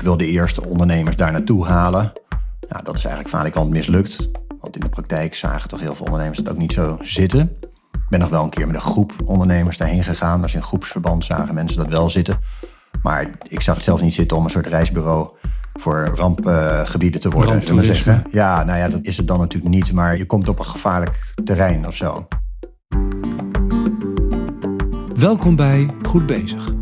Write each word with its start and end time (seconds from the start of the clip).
Ik 0.00 0.06
wil 0.06 0.16
de 0.16 0.26
eerste 0.26 0.64
ondernemers 0.64 1.16
daar 1.16 1.32
naartoe 1.32 1.66
halen. 1.66 2.12
Nou, 2.68 2.84
dat 2.84 2.96
is 2.96 3.04
eigenlijk 3.04 3.54
vaak 3.54 3.68
mislukt. 3.68 4.30
Want 4.60 4.74
in 4.74 4.80
de 4.80 4.88
praktijk 4.88 5.34
zagen 5.34 5.68
toch 5.68 5.80
heel 5.80 5.94
veel 5.94 6.04
ondernemers 6.04 6.38
dat 6.38 6.52
ook 6.52 6.58
niet 6.58 6.72
zo 6.72 6.98
zitten. 7.00 7.40
Ik 7.92 8.08
ben 8.08 8.20
nog 8.20 8.28
wel 8.28 8.42
een 8.44 8.50
keer 8.50 8.66
met 8.66 8.74
een 8.74 8.82
groep 8.82 9.12
ondernemers 9.24 9.76
daarheen 9.76 10.04
gegaan. 10.04 10.42
Dus 10.42 10.54
in 10.54 10.62
groepsverband 10.62 11.24
zagen 11.24 11.54
mensen 11.54 11.76
dat 11.76 11.88
wel 11.88 12.10
zitten. 12.10 12.38
Maar 13.02 13.30
ik 13.48 13.60
zag 13.60 13.74
het 13.74 13.84
zelf 13.84 14.02
niet 14.02 14.14
zitten 14.14 14.36
om 14.36 14.44
een 14.44 14.50
soort 14.50 14.66
reisbureau 14.66 15.28
voor 15.74 16.10
rampgebieden 16.14 17.20
te 17.20 17.30
worden. 17.30 17.62
zullen 17.62 17.80
we 17.86 17.94
zeggen. 17.94 18.24
Ja, 18.30 18.64
nou 18.64 18.78
ja, 18.78 18.88
dat 18.88 19.02
is 19.02 19.16
het 19.16 19.26
dan 19.26 19.38
natuurlijk 19.38 19.74
niet. 19.74 19.92
Maar 19.92 20.16
je 20.16 20.26
komt 20.26 20.48
op 20.48 20.58
een 20.58 20.64
gevaarlijk 20.64 21.34
terrein 21.44 21.86
of 21.86 21.96
zo. 21.96 22.28
Welkom 25.14 25.56
bij 25.56 25.90
Goed 26.02 26.26
Bezig. 26.26 26.79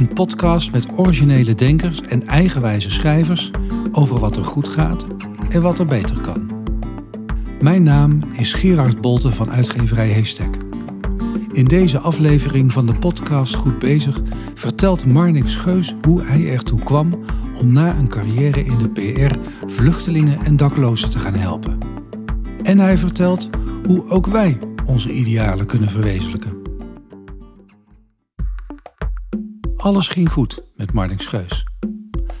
Een 0.00 0.14
podcast 0.14 0.72
met 0.72 0.98
originele 0.98 1.54
denkers 1.54 2.00
en 2.00 2.26
eigenwijze 2.26 2.90
schrijvers 2.90 3.50
over 3.92 4.18
wat 4.18 4.36
er 4.36 4.44
goed 4.44 4.68
gaat 4.68 5.06
en 5.48 5.62
wat 5.62 5.78
er 5.78 5.86
beter 5.86 6.20
kan. 6.20 6.50
Mijn 7.60 7.82
naam 7.82 8.22
is 8.32 8.52
Gerard 8.52 9.00
Bolte 9.00 9.32
van 9.32 9.50
uitgeverij 9.50 10.08
Heestek. 10.08 10.56
In 11.52 11.64
deze 11.64 11.98
aflevering 11.98 12.72
van 12.72 12.86
de 12.86 12.94
podcast 12.98 13.54
Goed 13.54 13.78
Bezig 13.78 14.20
vertelt 14.54 15.06
Marnix 15.06 15.56
Geus 15.56 15.94
hoe 16.02 16.22
hij 16.22 16.50
ertoe 16.50 16.80
kwam 16.80 17.24
om 17.60 17.72
na 17.72 17.96
een 17.96 18.08
carrière 18.08 18.64
in 18.64 18.78
de 18.78 18.88
PR 18.88 19.36
vluchtelingen 19.66 20.44
en 20.44 20.56
daklozen 20.56 21.10
te 21.10 21.18
gaan 21.18 21.34
helpen. 21.34 21.78
En 22.62 22.78
hij 22.78 22.98
vertelt 22.98 23.50
hoe 23.86 24.08
ook 24.08 24.26
wij 24.26 24.58
onze 24.84 25.12
idealen 25.12 25.66
kunnen 25.66 25.88
verwezenlijken. 25.88 26.69
Alles 29.80 30.08
ging 30.08 30.32
goed 30.32 30.62
met 30.74 30.92
Marnix 30.92 31.26
Geus. 31.26 31.66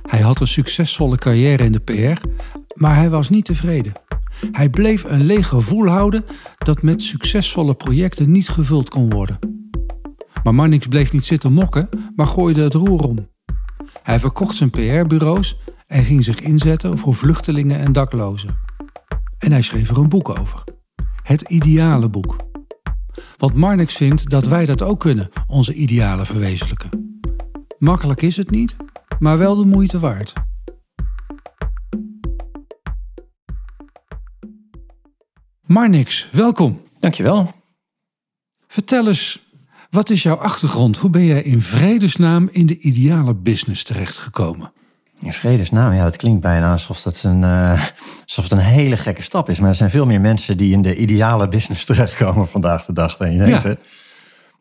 Hij 0.02 0.20
had 0.20 0.40
een 0.40 0.48
succesvolle 0.48 1.16
carrière 1.16 1.64
in 1.64 1.72
de 1.72 1.80
PR, 1.80 2.26
maar 2.74 2.96
hij 2.96 3.10
was 3.10 3.30
niet 3.30 3.44
tevreden. 3.44 3.92
Hij 4.52 4.70
bleef 4.70 5.04
een 5.04 5.24
leeg 5.24 5.48
gevoel 5.48 5.86
houden 5.86 6.24
dat 6.58 6.82
met 6.82 7.02
succesvolle 7.02 7.74
projecten 7.74 8.32
niet 8.32 8.48
gevuld 8.48 8.88
kon 8.88 9.10
worden. 9.10 9.38
Maar 10.42 10.54
Marnix 10.54 10.86
bleef 10.86 11.12
niet 11.12 11.24
zitten 11.24 11.52
mokken, 11.52 11.88
maar 12.16 12.26
gooide 12.26 12.62
het 12.62 12.74
roer 12.74 13.02
om. 13.02 13.28
Hij 14.02 14.20
verkocht 14.20 14.56
zijn 14.56 14.70
PR-bureaus 14.70 15.58
en 15.86 16.04
ging 16.04 16.24
zich 16.24 16.40
inzetten 16.40 16.98
voor 16.98 17.14
vluchtelingen 17.14 17.78
en 17.78 17.92
daklozen. 17.92 18.58
En 19.38 19.52
hij 19.52 19.62
schreef 19.62 19.90
er 19.90 19.98
een 19.98 20.08
boek 20.08 20.28
over. 20.28 20.64
Het 21.22 21.42
ideale 21.42 22.08
boek. 22.08 22.36
Want 23.36 23.54
Marnix 23.54 23.94
vindt 23.94 24.30
dat 24.30 24.46
wij 24.46 24.64
dat 24.64 24.82
ook 24.82 25.00
kunnen, 25.00 25.28
onze 25.46 25.74
idealen 25.74 26.26
verwezenlijken. 26.26 26.99
Makkelijk 27.80 28.22
is 28.22 28.36
het 28.36 28.50
niet, 28.50 28.76
maar 29.18 29.38
wel 29.38 29.56
de 29.56 29.64
moeite 29.64 29.98
waard. 29.98 30.32
Marnix, 35.66 36.28
welkom. 36.32 36.82
Dankjewel. 36.98 37.52
Vertel 38.68 39.08
eens, 39.08 39.46
wat 39.90 40.10
is 40.10 40.22
jouw 40.22 40.36
achtergrond? 40.36 40.96
Hoe 40.96 41.10
ben 41.10 41.24
jij 41.24 41.42
in 41.42 41.60
vredesnaam 41.60 42.48
in 42.52 42.66
de 42.66 42.78
ideale 42.78 43.34
business 43.34 43.82
terechtgekomen? 43.82 44.72
In 45.20 45.32
vredesnaam, 45.32 45.92
ja, 45.92 46.04
dat 46.04 46.16
klinkt 46.16 46.40
bijna 46.40 46.72
alsof, 46.72 47.02
dat 47.02 47.22
een, 47.22 47.42
uh, 47.42 47.86
alsof 48.22 48.44
het 48.44 48.52
een 48.52 48.58
hele 48.58 48.96
gekke 48.96 49.22
stap 49.22 49.48
is. 49.48 49.60
Maar 49.60 49.68
er 49.68 49.74
zijn 49.74 49.90
veel 49.90 50.06
meer 50.06 50.20
mensen 50.20 50.56
die 50.56 50.72
in 50.72 50.82
de 50.82 50.96
ideale 50.96 51.48
business 51.48 51.84
terechtkomen 51.90 52.48
vandaag 52.48 52.84
de 52.84 52.92
dag 52.92 53.16
dan 53.16 53.32
je 53.32 53.38
denkt. 53.38 53.62
Ja. 53.62 53.76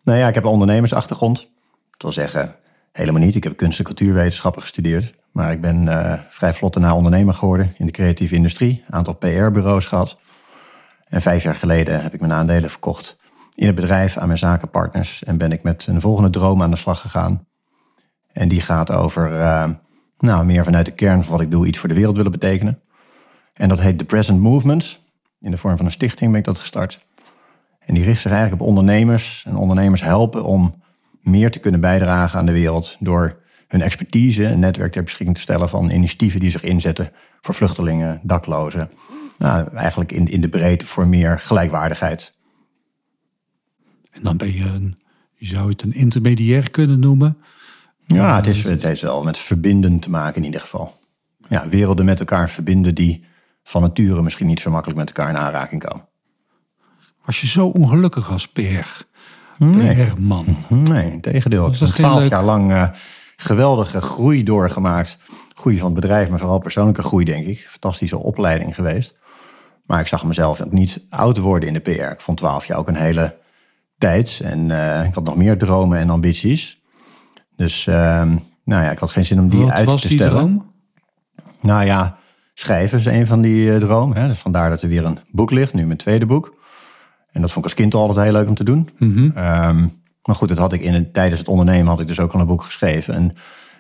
Nou 0.04 0.20
ja, 0.20 0.28
ik 0.28 0.34
heb 0.34 0.44
een 0.44 0.50
ondernemersachtergrond. 0.50 1.38
Dat 1.38 2.02
wil 2.02 2.12
zeggen, 2.12 2.56
Helemaal 3.00 3.22
niet. 3.22 3.36
Ik 3.36 3.44
heb 3.44 3.58
kunst- 3.58 3.80
en 3.80 3.86
cultuurwetenschappen 3.86 4.62
gestudeerd. 4.62 5.14
Maar 5.32 5.52
ik 5.52 5.62
ben 5.62 5.84
uh, 5.84 6.14
vrij 6.30 6.54
vlot 6.54 6.74
daarna 6.74 6.96
ondernemer 6.96 7.34
geworden 7.34 7.74
in 7.78 7.86
de 7.86 7.92
creatieve 7.92 8.36
industrie. 8.36 8.84
Een 8.86 8.94
aantal 8.94 9.14
PR-bureaus 9.14 9.86
gehad. 9.86 10.20
En 11.08 11.22
vijf 11.22 11.44
jaar 11.44 11.56
geleden 11.56 12.02
heb 12.02 12.14
ik 12.14 12.20
mijn 12.20 12.32
aandelen 12.32 12.70
verkocht 12.70 13.20
in 13.56 13.66
het 13.66 13.76
bedrijf 13.76 14.18
aan 14.18 14.28
mijn 14.28 14.40
zakenpartners. 14.40 15.24
En 15.24 15.38
ben 15.38 15.52
ik 15.52 15.64
met 15.64 15.88
een 15.88 16.02
volgende 16.02 16.30
droom 16.30 16.62
aan 16.62 16.70
de 16.70 16.76
slag 16.76 17.02
gegaan. 17.02 17.48
En 18.32 18.48
die 18.48 18.62
gaat 18.62 18.92
over, 18.92 19.32
uh, 19.32 19.70
nou, 20.18 20.46
meer 20.46 20.64
vanuit 20.64 20.86
de 20.86 20.92
kern 20.92 21.24
van 21.24 21.32
wat 21.32 21.42
ik 21.42 21.52
doe, 21.52 21.68
iets 21.68 21.78
voor 21.78 21.90
de 21.90 21.96
wereld 21.96 22.16
willen 22.16 22.32
betekenen. 22.32 22.82
En 23.54 23.70
dat 23.70 23.80
heet 23.80 23.98
The 23.98 24.06
Present 24.06 24.40
Movement. 24.40 25.00
In 25.40 25.52
de 25.52 25.58
vorm 25.58 25.78
van 25.78 25.86
een 25.86 25.92
stichting 25.92 26.32
ben 26.32 26.40
ik 26.40 26.46
dat 26.46 26.60
gestart. 26.60 27.06
En 27.80 27.94
die 27.94 28.04
richt 28.04 28.22
zich 28.22 28.32
eigenlijk 28.32 28.62
op 28.62 28.68
ondernemers 28.68 29.44
en 29.48 29.56
ondernemers 29.56 30.02
helpen 30.02 30.44
om 30.44 30.82
meer 31.22 31.52
te 31.52 31.60
kunnen 31.60 31.80
bijdragen 31.80 32.40
aan 32.40 32.46
de 32.46 32.52
wereld 32.52 32.96
door 33.00 33.40
hun 33.68 33.82
expertise 33.82 34.46
en 34.46 34.60
netwerk 34.60 34.92
ter 34.92 35.04
beschikking 35.04 35.36
te 35.36 35.42
stellen 35.42 35.70
van 35.70 35.90
initiatieven 35.90 36.40
die 36.40 36.52
zich 36.52 36.64
inzetten 36.64 37.12
voor 37.42 37.56
vluchtelingen, 37.56 38.20
daklozen. 38.24 38.92
Nou, 39.38 39.76
eigenlijk 39.76 40.12
in, 40.12 40.28
in 40.28 40.42
de 40.42 40.50
breedte 40.50 40.86
voor 40.86 41.08
meer 41.08 41.40
gelijkwaardigheid. 41.40 42.34
En 44.12 44.24
dan 44.24 44.38
ben 44.38 44.54
je 44.54 44.64
een, 44.64 45.00
je 45.34 45.46
zou 45.46 45.70
het 45.70 45.82
een 45.82 45.94
intermediair 45.94 46.72
kunnen 46.72 47.00
noemen. 47.00 47.38
Ja, 48.06 48.36
het, 48.36 48.48
is, 48.48 48.64
het 48.64 48.84
heeft 48.84 49.02
wel 49.02 49.24
met 49.24 49.38
verbinden 49.38 50.00
te 50.00 50.10
maken 50.10 50.38
in 50.38 50.46
ieder 50.46 50.62
geval. 50.62 50.94
Ja, 51.50 51.70
werelden 51.70 52.06
met 52.06 52.20
elkaar 52.20 52.50
verbinden 52.50 52.96
die 52.96 53.26
van 53.64 53.82
nature 53.82 54.22
misschien 54.22 54.48
niet 54.48 54.60
zo 54.60 54.72
makkelijk 54.72 55.00
met 55.00 55.08
elkaar 55.08 55.30
in 55.30 55.38
aanraking 55.38 55.84
komen. 55.84 56.08
Was 57.26 57.42
je 57.42 57.48
zo 57.48 57.68
ongelukkig 57.68 58.32
als 58.32 58.48
Peer? 58.48 59.08
Nee. 59.60 59.96
Herman. 59.96 60.46
Nee, 60.68 61.12
in 61.12 61.22
tegendeel. 61.22 61.68
Ik 61.68 61.80
heb 61.80 61.90
twaalf 61.90 62.30
jaar 62.30 62.44
lang 62.44 62.72
uh, 62.72 62.88
geweldige 63.36 64.02
groei 64.02 64.44
doorgemaakt. 64.44 65.18
Groei 65.54 65.78
van 65.78 65.92
het 65.92 66.00
bedrijf, 66.00 66.30
maar 66.30 66.40
vooral 66.40 66.60
persoonlijke 66.60 67.02
groei, 67.02 67.26
denk 67.26 67.46
ik. 67.46 67.60
Fantastische 67.70 68.18
opleiding 68.18 68.76
geweest. 68.76 69.18
Maar 69.86 70.00
ik 70.00 70.08
zag 70.08 70.24
mezelf 70.26 70.62
ook 70.62 70.72
niet 70.72 71.06
oud 71.10 71.38
worden 71.38 71.68
in 71.68 71.74
de 71.74 71.80
PR. 71.80 71.90
Ik 71.90 72.22
vond 72.22 72.38
twaalf 72.38 72.66
jaar 72.66 72.78
ook 72.78 72.88
een 72.88 72.96
hele 72.96 73.38
tijd. 73.98 74.42
En 74.44 74.70
uh, 74.70 75.06
ik 75.06 75.14
had 75.14 75.24
nog 75.24 75.36
meer 75.36 75.58
dromen 75.58 75.98
en 76.00 76.10
ambities. 76.10 76.82
Dus 77.56 77.86
uh, 77.86 77.96
nou 78.66 78.84
ja, 78.84 78.92
ik 78.92 79.00
had 79.00 79.10
geen 79.10 79.26
zin 79.26 79.40
om 79.40 79.50
die 79.50 79.60
Wat 79.64 79.72
uit 79.72 79.86
was 79.86 80.02
te 80.02 80.08
die 80.08 80.18
stellen. 80.18 80.36
droom? 80.38 80.72
Nou 81.62 81.86
ja, 81.86 82.18
schrijven 82.54 82.98
is 83.00 83.06
een 83.06 83.28
van 83.28 83.42
die 83.42 83.66
uh, 83.66 83.78
dromen. 83.78 84.18
Hè. 84.18 84.28
Dus 84.28 84.40
vandaar 84.40 84.70
dat 84.70 84.82
er 84.82 84.90
weer 84.90 85.06
een 85.06 85.20
boek 85.32 85.52
ligt, 85.52 85.74
nu 85.74 85.86
mijn 85.86 85.98
tweede 85.98 86.26
boek. 86.26 86.58
En 87.32 87.42
dat 87.42 87.52
vond 87.52 87.66
ik 87.66 87.72
als 87.72 87.74
kind 87.74 87.94
altijd 87.94 88.26
heel 88.26 88.34
leuk 88.34 88.48
om 88.48 88.56
te 88.56 88.64
doen. 88.64 88.90
Mhm. 88.98 89.24
Um, 89.24 89.92
maar 90.24 90.36
goed, 90.38 90.48
dat 90.48 90.58
had 90.58 90.74
ik 90.74 90.82
in 90.82 90.94
het, 90.94 91.14
tijdens 91.14 91.40
het 91.40 91.50
ondernemen 91.50 91.88
had 91.88 92.00
ik 92.00 92.08
dus 92.08 92.20
ook 92.20 92.32
al 92.32 92.40
een 92.40 92.46
boek 92.46 92.64
geschreven. 92.64 93.14
En 93.14 93.36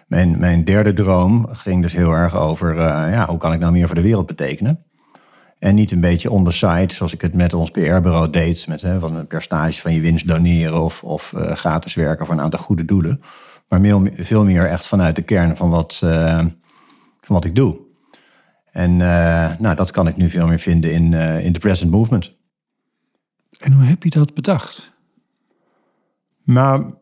mijn, 0.07 0.39
mijn 0.39 0.63
derde 0.63 0.93
droom 0.93 1.47
ging 1.51 1.81
dus 1.81 1.93
heel 1.93 2.11
erg 2.11 2.37
over, 2.37 2.75
uh, 2.75 2.81
ja, 3.11 3.25
hoe 3.27 3.37
kan 3.37 3.53
ik 3.53 3.59
nou 3.59 3.71
meer 3.71 3.85
voor 3.85 3.95
de 3.95 4.01
wereld 4.01 4.25
betekenen? 4.25 4.83
En 5.59 5.75
niet 5.75 5.91
een 5.91 5.99
beetje 5.99 6.31
on 6.31 6.43
the 6.43 6.51
side, 6.51 6.93
zoals 6.93 7.13
ik 7.13 7.21
het 7.21 7.33
met 7.33 7.53
ons 7.53 7.71
PR-bureau 7.71 8.29
deed. 8.29 8.67
Met 8.67 8.81
hè, 8.81 8.99
van 8.99 9.15
een 9.15 9.27
percentage 9.27 9.81
van 9.81 9.93
je 9.93 10.01
winst 10.01 10.27
doneren 10.27 10.81
of, 10.81 11.03
of 11.03 11.33
uh, 11.35 11.51
gratis 11.51 11.93
werken 11.93 12.25
voor 12.25 12.35
een 12.35 12.41
aantal 12.41 12.59
goede 12.59 12.85
doelen. 12.85 13.21
Maar 13.67 13.81
veel, 13.81 14.07
veel 14.13 14.43
meer 14.43 14.65
echt 14.65 14.87
vanuit 14.87 15.15
de 15.15 15.21
kern 15.21 15.57
van 15.57 15.69
wat, 15.69 16.01
uh, 16.03 16.37
van 17.21 17.35
wat 17.35 17.45
ik 17.45 17.55
doe. 17.55 17.77
En 18.71 18.97
nou, 19.59 19.75
dat 19.75 19.91
kan 19.91 20.07
ik 20.07 20.17
nu 20.17 20.29
veel 20.29 20.47
meer 20.47 20.59
vinden 20.59 20.91
in, 20.91 21.13
in 21.13 21.53
the 21.53 21.59
present 21.59 21.91
movement. 21.91 22.37
En 23.59 23.71
hoe 23.71 23.83
heb 23.83 24.03
je 24.03 24.09
dat 24.09 24.33
bedacht? 24.33 24.91
Nou, 26.43 26.93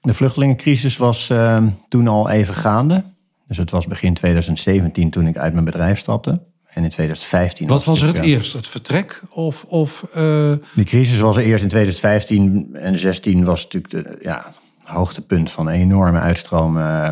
de 0.00 0.14
vluchtelingencrisis 0.14 0.96
was 0.96 1.28
uh, 1.30 1.66
toen 1.88 2.08
al 2.08 2.30
even 2.30 2.54
gaande. 2.54 3.04
Dus 3.46 3.56
het 3.56 3.70
was 3.70 3.86
begin 3.86 4.14
2017 4.14 5.10
toen 5.10 5.26
ik 5.26 5.36
uit 5.36 5.52
mijn 5.52 5.64
bedrijf 5.64 5.98
stapte. 5.98 6.42
En 6.64 6.84
in 6.84 6.90
2015. 6.90 7.66
Wat 7.66 7.84
was 7.84 8.00
er 8.00 8.06
het 8.06 8.16
eerst? 8.16 8.52
Het 8.52 8.68
vertrek? 8.68 9.22
Of, 9.30 9.64
of, 9.64 10.06
uh... 10.16 10.52
Die 10.74 10.84
crisis 10.84 11.18
was 11.18 11.36
er 11.36 11.42
eerst 11.42 11.62
in 11.62 11.68
2015 11.68 12.54
en 12.56 12.60
2016 12.70 13.44
was 13.44 13.62
natuurlijk 13.62 13.92
de, 13.92 14.18
ja, 14.20 14.44
het 14.44 14.88
hoogtepunt 14.88 15.50
van 15.50 15.66
een 15.66 15.74
enorme 15.74 16.18
uitstroom. 16.18 16.76
Uh, 16.76 17.10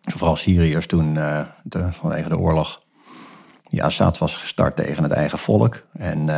vooral 0.00 0.36
Syriërs 0.36 0.86
toen 0.86 1.14
de, 1.62 1.88
vanwege 1.90 2.28
de 2.28 2.38
oorlog. 2.38 2.82
Die 3.68 3.84
Assad 3.84 4.18
was 4.18 4.36
gestart 4.36 4.76
tegen 4.76 5.02
het 5.02 5.12
eigen 5.12 5.38
volk. 5.38 5.86
En 5.92 6.28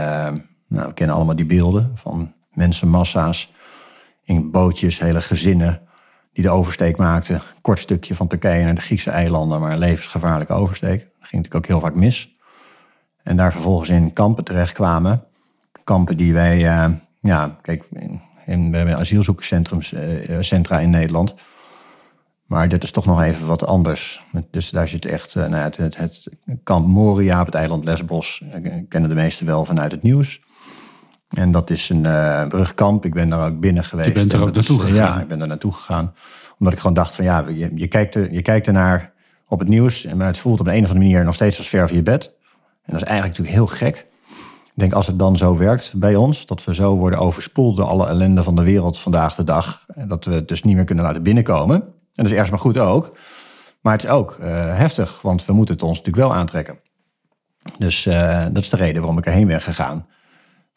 nou, 0.69 0.89
we 0.89 0.95
kennen 0.95 1.17
allemaal 1.17 1.37
die 1.37 1.47
beelden 1.47 1.93
van 1.95 2.33
mensenmassa's 2.53 3.53
in 4.25 4.51
bootjes, 4.51 5.01
hele 5.01 5.21
gezinnen 5.21 5.81
die 6.33 6.47
de 6.47 6.51
oversteek 6.51 6.97
maakten. 6.97 7.41
Kort 7.61 7.79
stukje 7.79 8.15
van 8.15 8.27
Turkije 8.27 8.65
naar 8.65 8.75
de 8.75 8.81
Griekse 8.81 9.11
eilanden, 9.11 9.61
maar 9.61 9.73
een 9.73 9.79
levensgevaarlijke 9.79 10.53
oversteek. 10.53 10.99
Dat 10.99 11.29
ging 11.29 11.43
natuurlijk 11.43 11.55
ook 11.55 11.67
heel 11.67 11.81
vaak 11.81 11.95
mis. 11.95 12.37
En 13.23 13.37
daar 13.37 13.53
vervolgens 13.53 13.89
in 13.89 14.13
kampen 14.13 14.45
terechtkwamen. 14.45 15.25
Kampen 15.85 16.17
die 16.17 16.33
wij, 16.33 16.57
uh, 16.57 16.97
ja, 17.21 17.59
kijk, 17.63 17.85
in, 18.47 18.71
we 18.71 18.77
hebben 18.77 18.97
asielzoekerscentra 18.97 20.77
uh, 20.77 20.83
in 20.83 20.91
Nederland. 20.91 21.35
Maar 22.47 22.69
dit 22.69 22.83
is 22.83 22.91
toch 22.91 23.07
nog 23.07 23.23
even 23.23 23.47
wat 23.47 23.67
anders. 23.67 24.23
Dus 24.51 24.71
daar 24.71 24.89
zit 24.89 25.05
echt 25.05 25.35
nou 25.35 25.51
ja, 25.51 25.63
het, 25.63 25.77
het, 25.77 25.97
het, 25.97 26.29
kamp 26.63 26.87
Moria 26.87 27.41
op 27.41 27.47
het 27.47 27.55
eiland 27.55 27.85
Lesbos. 27.85 28.45
kennen 28.89 29.09
de 29.09 29.17
meesten 29.17 29.47
wel 29.47 29.65
vanuit 29.65 29.93
het 29.93 30.03
nieuws. 30.03 30.41
En 31.29 31.53
dat 31.53 31.71
is 31.71 31.89
een 31.89 32.05
uh, 32.05 32.47
brugkamp. 32.47 33.05
Ik 33.05 33.15
ben 33.15 33.29
daar 33.29 33.51
ook 33.51 33.61
binnen 33.61 33.85
geweest. 33.85 34.09
Je 34.09 34.15
bent 34.15 34.33
er 34.33 34.43
ook 34.43 34.55
naartoe 34.55 34.81
gegaan? 34.81 34.95
Ja, 34.95 35.21
ik 35.21 35.29
ben 35.29 35.41
er 35.41 35.47
naartoe 35.47 35.73
gegaan. 35.73 36.15
Omdat 36.59 36.73
ik 36.73 36.81
gewoon 36.81 36.97
dacht 36.97 37.15
van 37.15 37.25
ja, 37.25 37.45
je, 37.49 37.71
je, 37.75 37.87
kijkt, 37.87 38.15
er, 38.15 38.33
je 38.33 38.43
kijkt 38.43 38.67
ernaar 38.67 39.13
op 39.49 39.59
het 39.59 39.69
nieuws. 39.69 40.07
Maar 40.15 40.27
het 40.27 40.39
voelt 40.39 40.61
op 40.61 40.67
een, 40.67 40.73
een 40.73 40.83
of 40.83 40.89
andere 40.89 41.07
manier 41.07 41.25
nog 41.25 41.35
steeds 41.35 41.59
als 41.59 41.69
ver 41.69 41.89
van 41.89 41.97
je 41.97 42.03
bed. 42.03 42.35
En 42.83 42.93
dat 42.93 43.03
is 43.03 43.09
eigenlijk 43.09 43.39
natuurlijk 43.39 43.57
heel 43.57 43.79
gek. 43.79 44.07
Ik 44.65 44.85
denk 44.85 44.93
als 44.93 45.07
het 45.07 45.19
dan 45.19 45.37
zo 45.37 45.57
werkt 45.57 45.93
bij 45.97 46.17
ons, 46.17 46.47
dat 46.47 46.65
we 46.65 46.75
zo 46.75 46.97
worden 46.97 47.19
overspoeld 47.19 47.77
door 47.77 47.87
alle 47.87 48.07
ellende 48.07 48.43
van 48.43 48.57
de 48.57 48.63
wereld 48.63 48.99
vandaag 48.99 49.35
de 49.35 49.45
dag. 49.45 49.87
Dat 49.95 50.25
we 50.25 50.35
het 50.35 50.49
dus 50.49 50.63
niet 50.63 50.75
meer 50.75 50.85
kunnen 50.85 51.05
laten 51.05 51.23
binnenkomen. 51.23 51.77
En 51.83 52.25
dat 52.25 52.27
is 52.27 52.33
ergens 52.33 52.51
maar 52.51 52.59
goed 52.59 52.79
ook. 52.79 53.17
Maar 53.81 53.93
het 53.93 54.05
is 54.05 54.11
ook 54.11 54.39
uh, 54.41 54.47
heftig, 54.77 55.23
want 55.23 55.45
we 55.45 55.53
moeten 55.53 55.75
het 55.75 55.85
ons 55.85 55.99
natuurlijk 55.99 56.27
wel 56.27 56.35
aantrekken. 56.35 56.79
Dus 57.79 58.07
uh, 58.07 58.45
dat 58.53 58.63
is 58.63 58.69
de 58.69 58.77
reden 58.77 59.01
waarom 59.01 59.19
ik 59.19 59.27
erheen 59.27 59.47
ben 59.47 59.61
gegaan. 59.61 60.07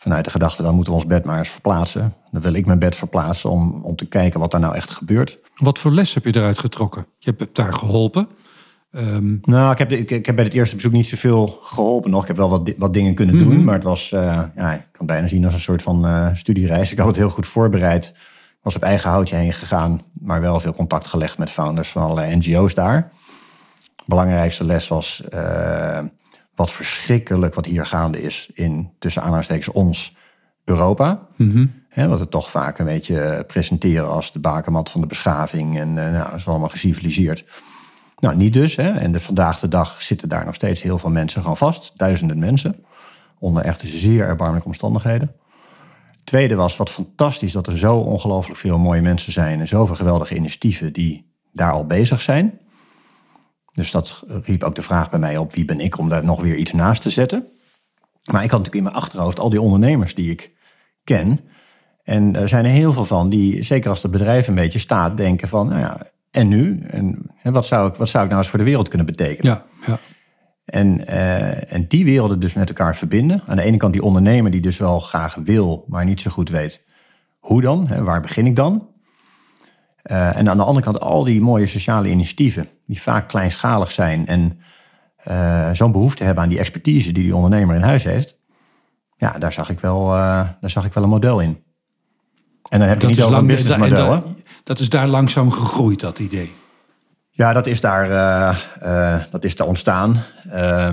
Vanuit 0.02 0.26
de 0.26 0.32
gedachte, 0.32 0.64
dan 0.64 0.76
moeten 0.76 0.94
we 0.94 1.00
ons 1.00 1.08
bed 1.08 1.26
maar 1.26 1.38
eens 1.38 1.50
verplaatsen. 1.50 2.14
Dan 2.32 2.42
wil 2.42 2.54
ik 2.54 2.66
mijn 2.66 2.80
bed 2.80 2.96
verplaatsen 2.96 3.50
om, 3.50 3.80
om 3.84 3.96
te 3.96 4.08
kijken 4.08 4.40
wat 4.40 4.52
daar 4.52 4.60
nou 4.60 4.76
echt 4.76 4.92
gebeurt. 4.92 5.40
Wat 5.56 5.80
voor 5.80 5.92
les 5.92 6.14
heb 6.14 6.26
je 6.26 6.36
eruit 6.36 6.60
getrokken? 6.60 7.06
Je 7.18 7.34
hebt 7.38 7.56
daar 7.56 7.74
geholpen. 7.74 8.28
Um... 8.92 9.40
Nou, 9.42 9.72
ik 9.72 9.78
heb, 9.78 9.92
ik, 9.92 10.12
ik, 10.12 10.26
heb 10.26 10.36
bij 10.36 10.46
het 10.46 10.54
eerste 10.54 10.76
bezoek 10.76 10.92
niet 10.92 11.08
zoveel 11.08 11.60
geholpen 11.64 12.12
nog. 12.12 12.22
Ik 12.22 12.28
heb 12.28 12.38
wel 12.38 12.50
wat, 12.50 12.72
wat 12.78 12.94
dingen 12.94 13.14
kunnen 13.14 13.38
doen, 13.38 13.48
mm-hmm. 13.48 13.64
maar 13.64 13.74
het 13.74 13.84
was, 13.84 14.12
uh, 14.12 14.44
ja, 14.56 14.74
ik 14.74 14.84
kan 14.92 15.06
bijna 15.06 15.28
zien 15.28 15.46
als 15.46 15.54
een 15.54 15.60
soort 15.60 15.84
van 15.84 16.06
uh, 16.06 16.28
studiereis. 16.34 16.92
Ik 16.92 16.98
had 16.98 17.08
het 17.08 17.16
heel 17.16 17.30
goed 17.30 17.48
voorbereid. 17.48 18.14
Was 18.62 18.76
op 18.76 18.84
eigen 18.84 19.10
houtje 19.10 19.36
heen 19.36 19.54
gegaan, 19.54 20.02
maar 20.14 20.42
wel 20.42 20.60
veel 20.60 20.74
contact 20.74 21.08
gelegd 21.08 21.38
met 21.38 21.50
founders 21.50 21.90
van 21.90 22.04
allerlei 22.04 22.36
NGO's 22.36 22.74
daar. 22.74 23.12
De 23.96 24.04
belangrijkste 24.06 24.66
les 24.66 24.88
was 24.88 25.24
uh, 25.34 26.00
wat 26.56 26.72
verschrikkelijk 26.72 27.54
wat 27.54 27.66
hier 27.66 27.86
gaande 27.86 28.22
is 28.22 28.50
in 28.54 28.92
tussen 29.00 29.22
aanhalingstekens 29.22 29.72
ons 29.72 30.16
Europa. 30.64 31.28
He, 31.90 32.08
wat 32.08 32.20
het 32.20 32.32
toch 32.32 32.50
vaak 32.50 32.80
een 32.80 32.86
beetje 32.86 33.44
presenteren 33.48 34.10
als 34.10 34.32
de 34.32 34.40
bakermat 34.40 34.90
van 34.90 35.02
de 35.02 35.08
beschaving 35.08 35.80
en 35.80 35.94
nou, 35.94 36.12
dat 36.30 36.34
is 36.34 36.48
allemaal 36.48 36.70
geciviliseerd. 36.70 37.46
Nou, 38.22 38.36
niet 38.36 38.54
dus. 38.54 38.76
Hè. 38.76 38.92
En 38.92 39.12
de, 39.12 39.20
vandaag 39.20 39.60
de 39.60 39.68
dag 39.68 40.02
zitten 40.02 40.30
daar 40.30 40.46
nog 40.46 40.56
steeds 40.56 40.82
heel 40.82 40.98
veel 40.98 41.10
mensen 41.10 41.42
gewoon 41.42 41.58
vast. 41.58 41.94
Duizenden 41.96 42.40
mensen. 42.40 42.76
Onder 43.40 43.64
echt 43.64 43.82
zeer 43.86 44.26
erbarmelijke 44.26 44.68
omstandigheden. 44.68 45.32
Tweede 46.24 46.56
was 46.56 46.78
wat 46.78 46.90
fantastisch 46.90 47.52
dat 47.52 47.68
er 47.68 47.78
zo 47.78 47.98
ongelooflijk 47.98 48.60
veel 48.60 48.80
mooie 48.80 49.02
mensen 49.02 49.32
zijn. 49.32 49.60
En 49.60 49.68
zoveel 49.68 49.96
geweldige 49.96 50.36
initiatieven 50.36 50.94
die 50.94 51.32
daar 51.54 51.72
al 51.72 51.86
bezig 51.86 52.22
zijn. 52.22 52.60
Dus 53.72 53.92
dat 53.92 54.24
riep 54.44 54.64
ook 54.64 54.76
de 54.76 54.82
vraag 54.82 55.10
bij 55.10 55.20
mij 55.20 55.38
op: 55.38 55.54
wie 55.54 55.66
ben 55.66 55.80
ik 55.80 55.98
om 55.98 56.10
daar 56.10 56.24
nog 56.24 56.42
weer 56.42 56.56
iets 56.56 56.72
naast 56.72 57.02
te 57.02 57.10
zetten? 57.10 57.48
Maar 58.24 58.44
ik 58.44 58.52
had 58.52 58.60
natuurlijk 58.60 58.76
in 58.76 58.84
mijn 58.84 58.96
achterhoofd 58.96 59.40
al 59.40 59.50
die 59.50 59.62
ondernemers 59.62 60.16
die 60.16 60.32
ik 60.32 60.52
ken. 61.04 61.40
En 62.04 62.36
er 62.36 62.50
zijn 62.50 62.66
er 62.66 62.72
heel 62.72 62.94
veel 62.94 63.06
van 63.06 63.30
die, 63.30 63.64
zeker 63.64 63.90
als 63.90 64.02
het 64.02 64.12
bedrijf 64.12 64.48
een 64.48 64.56
beetje 64.56 64.80
staat, 64.80 65.18
denken 65.18 65.48
van, 65.48 65.68
nou 65.68 65.80
ja, 65.80 65.98
en 66.32 66.48
nu? 66.48 66.84
En, 66.88 67.32
en, 67.42 67.54
wat, 67.54 67.66
zou 67.66 67.90
ik, 67.90 67.96
wat 67.96 68.10
zou 68.10 68.24
ik 68.24 68.30
nou 68.30 68.42
eens 68.42 68.52
voor 68.52 68.60
de 68.60 68.66
wereld 68.66 68.88
kunnen 68.88 69.08
betekenen? 69.08 69.52
Ja, 69.52 69.66
ja. 69.86 70.00
En, 70.66 71.02
uh, 71.10 71.74
en 71.74 71.88
die 71.88 72.06
werelden 72.06 72.40
dus 72.40 72.54
met 72.54 72.68
elkaar 72.68 72.96
verbinden. 72.96 73.44
Aan 73.48 73.56
de 73.56 73.64
ene 73.64 73.78
kant 73.78 73.94
die 73.94 74.04
ondernemer 74.04 74.52
die 74.52 74.62
dus 74.62 74.78
wel 74.78 75.00
graag 75.00 75.36
wil, 75.36 75.86
maar 75.88 76.06
niet 76.06 76.22
zo 76.22 76.32
goed 76.32 76.50
weet 76.50 76.84
hoe 77.42 77.62
dan, 77.62 77.88
hè, 77.88 78.04
waar 78.04 78.22
begin 78.22 78.46
ik 78.46 78.56
dan? 78.56 78.88
Uh, 80.04 80.38
en 80.38 80.50
aan 80.50 80.58
de 80.58 80.64
andere 80.64 80.86
kant 80.86 81.00
al 81.00 81.24
die 81.24 81.42
mooie 81.42 81.68
sociale 81.68 82.10
initiatieven, 82.10 82.68
die 82.86 83.02
vaak 83.02 83.28
kleinschalig 83.28 83.92
zijn 83.92 84.28
en 84.28 84.60
uh, 85.28 85.70
zo'n 85.74 85.92
behoefte 85.92 86.24
hebben 86.24 86.44
aan 86.44 86.50
die 86.50 86.60
expertise 86.60 87.12
die 87.12 87.24
die 87.24 87.36
ondernemer 87.36 87.76
in 87.76 87.82
huis 87.82 88.04
heeft. 88.04 88.40
Ja, 89.18 89.32
daar 89.32 89.54
zag 89.54 89.70
ik 89.70 89.80
wel, 89.80 90.08
daar 90.08 90.58
zag 90.70 90.86
ik 90.86 90.94
wel 90.94 91.04
een 91.04 91.10
model 91.10 91.40
in. 91.40 91.64
En 92.70 92.80
dan 92.80 92.88
heb 92.88 93.02
je 93.02 93.08
niet 93.08 93.22
over 93.22 93.38
een 93.38 93.48
businessmodel. 93.48 94.24
Dat 94.64 94.80
is 94.80 94.90
daar 94.90 95.08
langzaam 95.08 95.52
gegroeid, 95.52 96.00
dat 96.00 96.20
idee. 96.20 96.54
Ja, 97.30 97.54
dat 97.54 97.68
is 97.68 97.82
daar, 97.82 98.08
dat 99.32 99.44
is 99.44 99.56
daar 99.56 99.68
ontstaan. 99.68 100.24
Uh, 100.54 100.90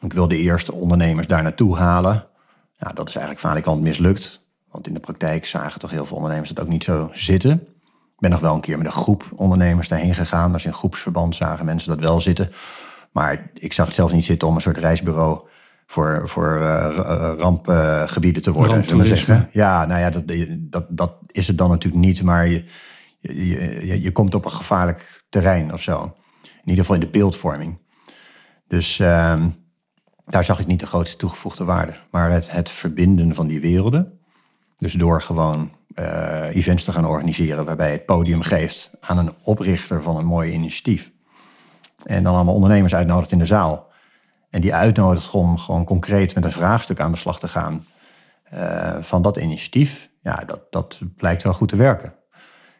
ik 0.00 0.12
wil 0.12 0.28
de 0.28 0.36
eerste 0.36 0.72
ondernemers 0.72 1.26
daar 1.26 1.42
naartoe 1.42 1.76
halen. 1.76 2.26
Ja, 2.76 2.88
dat 2.88 3.08
is 3.08 3.16
eigenlijk 3.16 3.46
vaak 3.46 3.66
al 3.66 3.78
mislukt. 3.78 4.44
Want 4.70 4.86
in 4.86 4.94
de 4.94 5.00
praktijk 5.00 5.46
zagen 5.46 5.80
toch 5.80 5.90
heel 5.90 6.06
veel 6.06 6.16
ondernemers 6.16 6.50
dat 6.50 6.64
ook 6.64 6.70
niet 6.70 6.84
zo 6.84 7.10
zitten. 7.12 7.66
Ik 8.22 8.28
ben 8.28 8.36
nog 8.36 8.46
wel 8.46 8.54
een 8.54 8.60
keer 8.60 8.78
met 8.78 8.86
een 8.86 8.92
groep 8.92 9.28
ondernemers 9.34 9.88
daarheen 9.88 10.14
gegaan. 10.14 10.52
Dus 10.52 10.64
in 10.64 10.72
groepsverband 10.72 11.34
zagen 11.34 11.64
mensen 11.64 11.88
dat 11.88 12.04
wel 12.04 12.20
zitten. 12.20 12.52
Maar 13.12 13.50
ik 13.54 13.72
zag 13.72 13.86
het 13.86 13.94
zelf 13.94 14.12
niet 14.12 14.24
zitten 14.24 14.48
om 14.48 14.54
een 14.54 14.60
soort 14.60 14.78
reisbureau 14.78 15.40
voor, 15.86 16.28
voor 16.28 16.58
uh, 16.60 17.32
rampgebieden 17.38 18.42
te 18.42 18.52
worden. 18.52 19.06
Zeggen. 19.06 19.48
Ja, 19.52 19.86
nou 19.86 20.00
ja, 20.00 20.10
dat, 20.10 20.24
dat, 20.58 20.86
dat 20.88 21.16
is 21.26 21.46
het 21.46 21.58
dan 21.58 21.70
natuurlijk 21.70 22.04
niet. 22.04 22.22
Maar 22.22 22.48
je, 22.48 22.64
je, 23.20 24.00
je, 24.02 24.12
komt 24.12 24.34
op 24.34 24.44
een 24.44 24.50
gevaarlijk 24.50 25.24
terrein 25.28 25.72
of 25.72 25.82
zo. 25.82 26.02
In 26.42 26.68
ieder 26.68 26.84
geval 26.84 26.94
in 26.94 27.06
de 27.06 27.18
beeldvorming. 27.18 27.78
Dus 28.68 28.98
uh, 28.98 29.44
daar 30.26 30.44
zag 30.44 30.60
ik 30.60 30.66
niet 30.66 30.80
de 30.80 30.86
grootste 30.86 31.16
toegevoegde 31.16 31.64
waarde. 31.64 31.94
Maar 32.10 32.30
het, 32.30 32.50
het 32.50 32.70
verbinden 32.70 33.34
van 33.34 33.46
die 33.46 33.60
werelden. 33.60 34.20
Dus 34.82 34.92
door 34.92 35.22
gewoon 35.22 35.70
uh, 35.94 36.54
events 36.54 36.84
te 36.84 36.92
gaan 36.92 37.06
organiseren 37.06 37.64
waarbij 37.64 37.92
het 37.92 38.04
podium 38.04 38.42
geeft 38.42 38.90
aan 39.00 39.18
een 39.18 39.32
oprichter 39.42 40.02
van 40.02 40.16
een 40.16 40.26
mooi 40.26 40.52
initiatief. 40.52 41.10
En 42.04 42.22
dan 42.22 42.34
allemaal 42.34 42.54
ondernemers 42.54 42.94
uitnodigt 42.94 43.32
in 43.32 43.38
de 43.38 43.46
zaal. 43.46 43.90
En 44.50 44.60
die 44.60 44.74
uitnodigt 44.74 45.30
om 45.30 45.58
gewoon 45.58 45.84
concreet 45.84 46.34
met 46.34 46.44
een 46.44 46.52
vraagstuk 46.52 47.00
aan 47.00 47.12
de 47.12 47.18
slag 47.18 47.38
te 47.38 47.48
gaan 47.48 47.86
uh, 48.54 48.96
van 49.00 49.22
dat 49.22 49.36
initiatief. 49.36 50.10
Ja, 50.22 50.42
dat, 50.46 50.72
dat 50.72 50.98
blijkt 51.16 51.42
wel 51.42 51.54
goed 51.54 51.68
te 51.68 51.76
werken. 51.76 52.14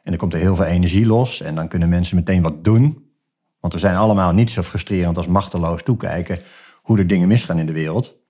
En 0.02 0.10
dan 0.10 0.16
komt 0.16 0.32
er 0.32 0.38
heel 0.38 0.56
veel 0.56 0.64
energie 0.64 1.06
los 1.06 1.40
en 1.40 1.54
dan 1.54 1.68
kunnen 1.68 1.88
mensen 1.88 2.16
meteen 2.16 2.42
wat 2.42 2.64
doen. 2.64 3.10
Want 3.60 3.72
we 3.72 3.78
zijn 3.78 3.96
allemaal 3.96 4.32
niet 4.32 4.50
zo 4.50 4.62
frustrerend 4.62 5.16
als 5.16 5.26
machteloos 5.26 5.82
toekijken 5.82 6.38
hoe 6.82 6.98
er 6.98 7.06
dingen 7.06 7.28
misgaan 7.28 7.58
in 7.58 7.66
de 7.66 7.72
wereld 7.72 8.20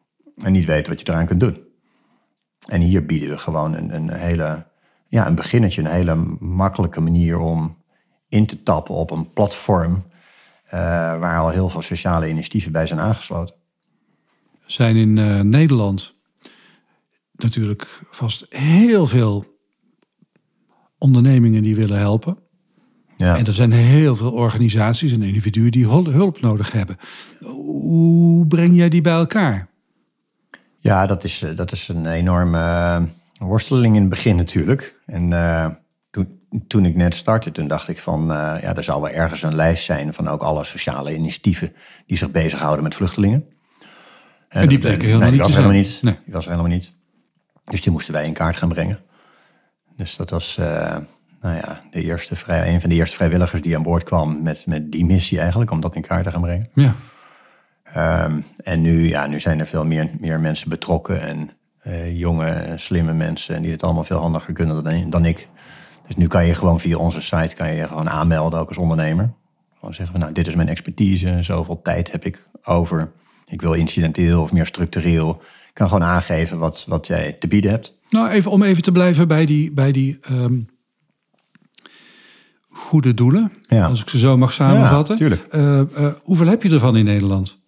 en 0.42 0.52
niet 0.52 0.66
weten 0.66 0.92
wat 0.92 1.00
je 1.00 1.12
eraan 1.12 1.26
kunt 1.26 1.40
doen. 1.40 1.70
En 2.66 2.80
hier 2.80 3.06
bieden 3.06 3.28
we 3.28 3.38
gewoon 3.38 3.74
een, 3.74 3.94
een 3.94 4.10
hele, 4.10 4.66
ja, 5.08 5.26
een 5.26 5.34
beginnetje, 5.34 5.82
een 5.82 5.90
hele 5.90 6.14
makkelijke 6.38 7.00
manier 7.00 7.38
om 7.38 7.76
in 8.28 8.46
te 8.46 8.62
tappen 8.62 8.94
op 8.94 9.10
een 9.10 9.32
platform 9.32 9.94
uh, 9.94 10.70
waar 11.18 11.38
al 11.38 11.48
heel 11.48 11.68
veel 11.68 11.82
sociale 11.82 12.28
initiatieven 12.28 12.72
bij 12.72 12.86
zijn 12.86 13.00
aangesloten. 13.00 13.54
Zijn 14.66 14.96
in 14.96 15.16
uh, 15.16 15.40
Nederland 15.40 16.14
natuurlijk 17.32 18.02
vast 18.10 18.46
heel 18.48 19.06
veel 19.06 19.44
ondernemingen 20.98 21.62
die 21.62 21.76
willen 21.76 21.98
helpen. 21.98 22.38
Ja. 23.16 23.36
En 23.36 23.46
er 23.46 23.52
zijn 23.52 23.72
heel 23.72 24.16
veel 24.16 24.32
organisaties 24.32 25.12
en 25.12 25.22
individuen 25.22 25.70
die 25.70 25.86
hulp 25.88 26.40
nodig 26.40 26.72
hebben. 26.72 26.96
Hoe 27.40 28.46
breng 28.46 28.76
jij 28.76 28.88
die 28.88 29.00
bij 29.00 29.12
elkaar? 29.12 29.71
Ja, 30.82 31.06
dat 31.06 31.24
is, 31.24 31.42
eh, 31.42 31.56
dat 31.56 31.72
is 31.72 31.88
een 31.88 32.06
enorme 32.06 32.58
uh, 32.58 33.02
worsteling 33.38 33.94
in 33.94 34.00
het 34.00 34.10
begin 34.10 34.36
natuurlijk. 34.36 35.00
En 35.06 35.30
uh, 35.30 35.68
toen, 36.10 36.40
toen 36.66 36.84
ik 36.84 36.94
net 36.94 37.14
startte, 37.14 37.52
toen 37.52 37.68
dacht 37.68 37.88
ik 37.88 37.98
van... 37.98 38.22
Uh, 38.22 38.36
ja, 38.60 38.76
er 38.76 38.84
zal 38.84 39.00
wel 39.00 39.10
ergens 39.10 39.42
een 39.42 39.54
lijst 39.54 39.84
zijn 39.84 40.14
van 40.14 40.28
ook 40.28 40.42
alle 40.42 40.64
sociale 40.64 41.14
initiatieven... 41.14 41.72
die 42.06 42.16
zich 42.16 42.30
bezighouden 42.30 42.82
met 42.82 42.94
vluchtelingen. 42.94 43.44
En, 44.48 44.68
die 44.68 44.78
bleken 44.78 45.06
helemaal, 45.06 45.20
nee, 45.20 45.30
niet, 45.30 45.40
was 45.40 45.50
helemaal 45.50 45.76
niet. 45.76 45.98
Nee. 46.02 46.18
Die 46.24 46.34
was 46.34 46.44
helemaal 46.44 46.66
niet. 46.66 46.92
Dus 47.64 47.80
die 47.80 47.92
moesten 47.92 48.12
wij 48.12 48.26
in 48.26 48.32
kaart 48.32 48.56
gaan 48.56 48.68
brengen. 48.68 48.98
Dus 49.96 50.16
dat 50.16 50.30
was 50.30 50.56
uh, 50.60 50.96
nou 51.40 51.56
ja, 51.56 51.80
de 51.90 52.02
eerste 52.02 52.36
vrij, 52.36 52.74
een 52.74 52.80
van 52.80 52.90
de 52.90 52.96
eerste 52.96 53.16
vrijwilligers 53.16 53.62
die 53.62 53.76
aan 53.76 53.82
boord 53.82 54.02
kwam 54.02 54.42
met, 54.42 54.66
met 54.66 54.92
die 54.92 55.04
missie 55.04 55.38
eigenlijk, 55.40 55.70
om 55.70 55.80
dat 55.80 55.94
in 55.94 56.02
kaart 56.02 56.24
te 56.24 56.30
gaan 56.30 56.40
brengen. 56.40 56.68
Ja. 56.74 56.94
Um, 57.96 58.44
en 58.56 58.80
nu, 58.80 59.08
ja, 59.08 59.26
nu 59.26 59.40
zijn 59.40 59.60
er 59.60 59.66
veel 59.66 59.84
meer, 59.84 60.10
meer 60.20 60.40
mensen 60.40 60.68
betrokken 60.68 61.22
en 61.22 61.50
uh, 61.86 62.18
jonge, 62.18 62.72
slimme 62.76 63.12
mensen 63.12 63.62
die 63.62 63.70
het 63.70 63.82
allemaal 63.82 64.04
veel 64.04 64.18
handiger 64.18 64.52
kunnen 64.52 64.84
dan, 64.84 65.10
dan 65.10 65.24
ik. 65.24 65.48
Dus 66.06 66.16
nu 66.16 66.26
kan 66.26 66.46
je 66.46 66.54
gewoon 66.54 66.80
via 66.80 66.96
onze 66.96 67.20
site 67.20 67.54
kan 67.54 67.74
je 67.74 67.88
gewoon 67.88 68.10
aanmelden, 68.10 68.58
ook 68.58 68.68
als 68.68 68.78
ondernemer. 68.78 69.34
Gewoon 69.74 69.94
zeggen 69.94 70.12
van 70.14 70.20
nou, 70.20 70.32
dit 70.32 70.46
is 70.46 70.54
mijn 70.54 70.68
expertise, 70.68 71.38
zoveel 71.40 71.80
tijd 71.82 72.12
heb 72.12 72.24
ik 72.24 72.48
over. 72.62 73.12
Ik 73.46 73.62
wil 73.62 73.72
incidenteel 73.72 74.42
of 74.42 74.52
meer 74.52 74.66
structureel. 74.66 75.42
Ik 75.68 75.74
kan 75.74 75.88
gewoon 75.88 76.04
aangeven 76.04 76.58
wat, 76.58 76.84
wat 76.88 77.06
jij 77.06 77.32
te 77.32 77.48
bieden 77.48 77.70
hebt. 77.70 77.98
Nou, 78.08 78.28
even 78.28 78.50
om 78.50 78.62
even 78.62 78.82
te 78.82 78.92
blijven 78.92 79.28
bij 79.28 79.46
die, 79.46 79.72
bij 79.72 79.92
die 79.92 80.18
um, 80.30 80.66
goede 82.68 83.14
doelen. 83.14 83.52
Ja. 83.66 83.86
Als 83.86 84.02
ik 84.02 84.08
ze 84.08 84.18
zo 84.18 84.36
mag 84.36 84.52
samenvatten. 84.52 85.16
Ja, 85.18 85.36
uh, 85.58 85.80
uh, 85.98 86.12
hoeveel 86.22 86.46
heb 86.46 86.62
je 86.62 86.70
ervan 86.70 86.96
in 86.96 87.04
Nederland? 87.04 87.61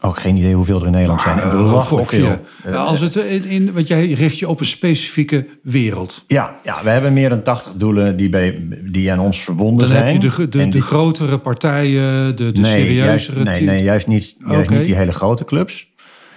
Ook 0.00 0.16
oh, 0.16 0.22
geen 0.22 0.36
idee 0.36 0.54
hoeveel 0.54 0.80
er 0.80 0.86
in 0.86 0.92
Nederland 0.92 1.20
zijn. 1.20 1.38
Uh, 1.38 2.02
veel. 2.02 2.38
Als 2.74 3.00
het 3.00 3.14
in, 3.16 3.44
in, 3.44 3.72
want 3.72 3.88
jij 3.88 4.12
richt 4.12 4.38
je 4.38 4.48
op 4.48 4.60
een 4.60 4.66
specifieke 4.66 5.46
wereld. 5.62 6.24
Ja, 6.26 6.56
ja 6.64 6.82
we 6.82 6.90
hebben 6.90 7.12
meer 7.12 7.28
dan 7.28 7.42
80 7.42 7.72
doelen 7.72 8.16
die, 8.16 8.28
bij, 8.28 8.68
die 8.82 9.12
aan 9.12 9.18
ons 9.18 9.40
verbonden 9.40 9.88
zijn. 9.88 10.04
Dan 10.04 10.12
heb 10.12 10.22
je 10.22 10.48
de, 10.48 10.58
de, 10.58 10.68
de 10.68 10.82
grotere 10.82 11.38
partijen, 11.38 12.36
de, 12.36 12.52
de 12.52 12.60
nee, 12.60 12.70
serieuzere... 12.70 13.42
Juist, 13.42 13.60
nee, 13.60 13.68
nee, 13.68 13.82
juist 13.82 14.06
niet, 14.06 14.36
juist 14.38 14.66
okay. 14.66 14.76
niet 14.76 14.86
die 14.86 14.96
hele 14.96 15.12
grote 15.12 15.44
clubs. 15.44 15.88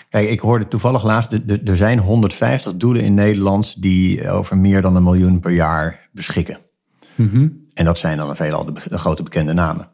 Kijk, 0.10 0.30
ik 0.30 0.40
hoorde 0.40 0.68
toevallig 0.68 1.04
laatst, 1.04 1.32
er 1.66 1.78
zijn 1.78 2.00
150 2.00 2.74
doelen 2.76 3.02
in 3.02 3.14
Nederland 3.14 3.82
die 3.82 4.30
over 4.30 4.58
meer 4.58 4.82
dan 4.82 4.96
een 4.96 5.04
miljoen 5.04 5.40
per 5.40 5.52
jaar 5.52 6.10
beschikken. 6.12 6.58
Mm 7.16 7.30
-hmm. 7.32 7.68
En 7.74 7.86
dat 7.86 7.98
zijn 7.98 8.18
dan 8.18 8.36
veelal 8.36 8.66
de, 8.66 8.74
de 8.90 8.98
grote 8.98 9.24
bekende 9.24 9.54
namen. 9.54 9.90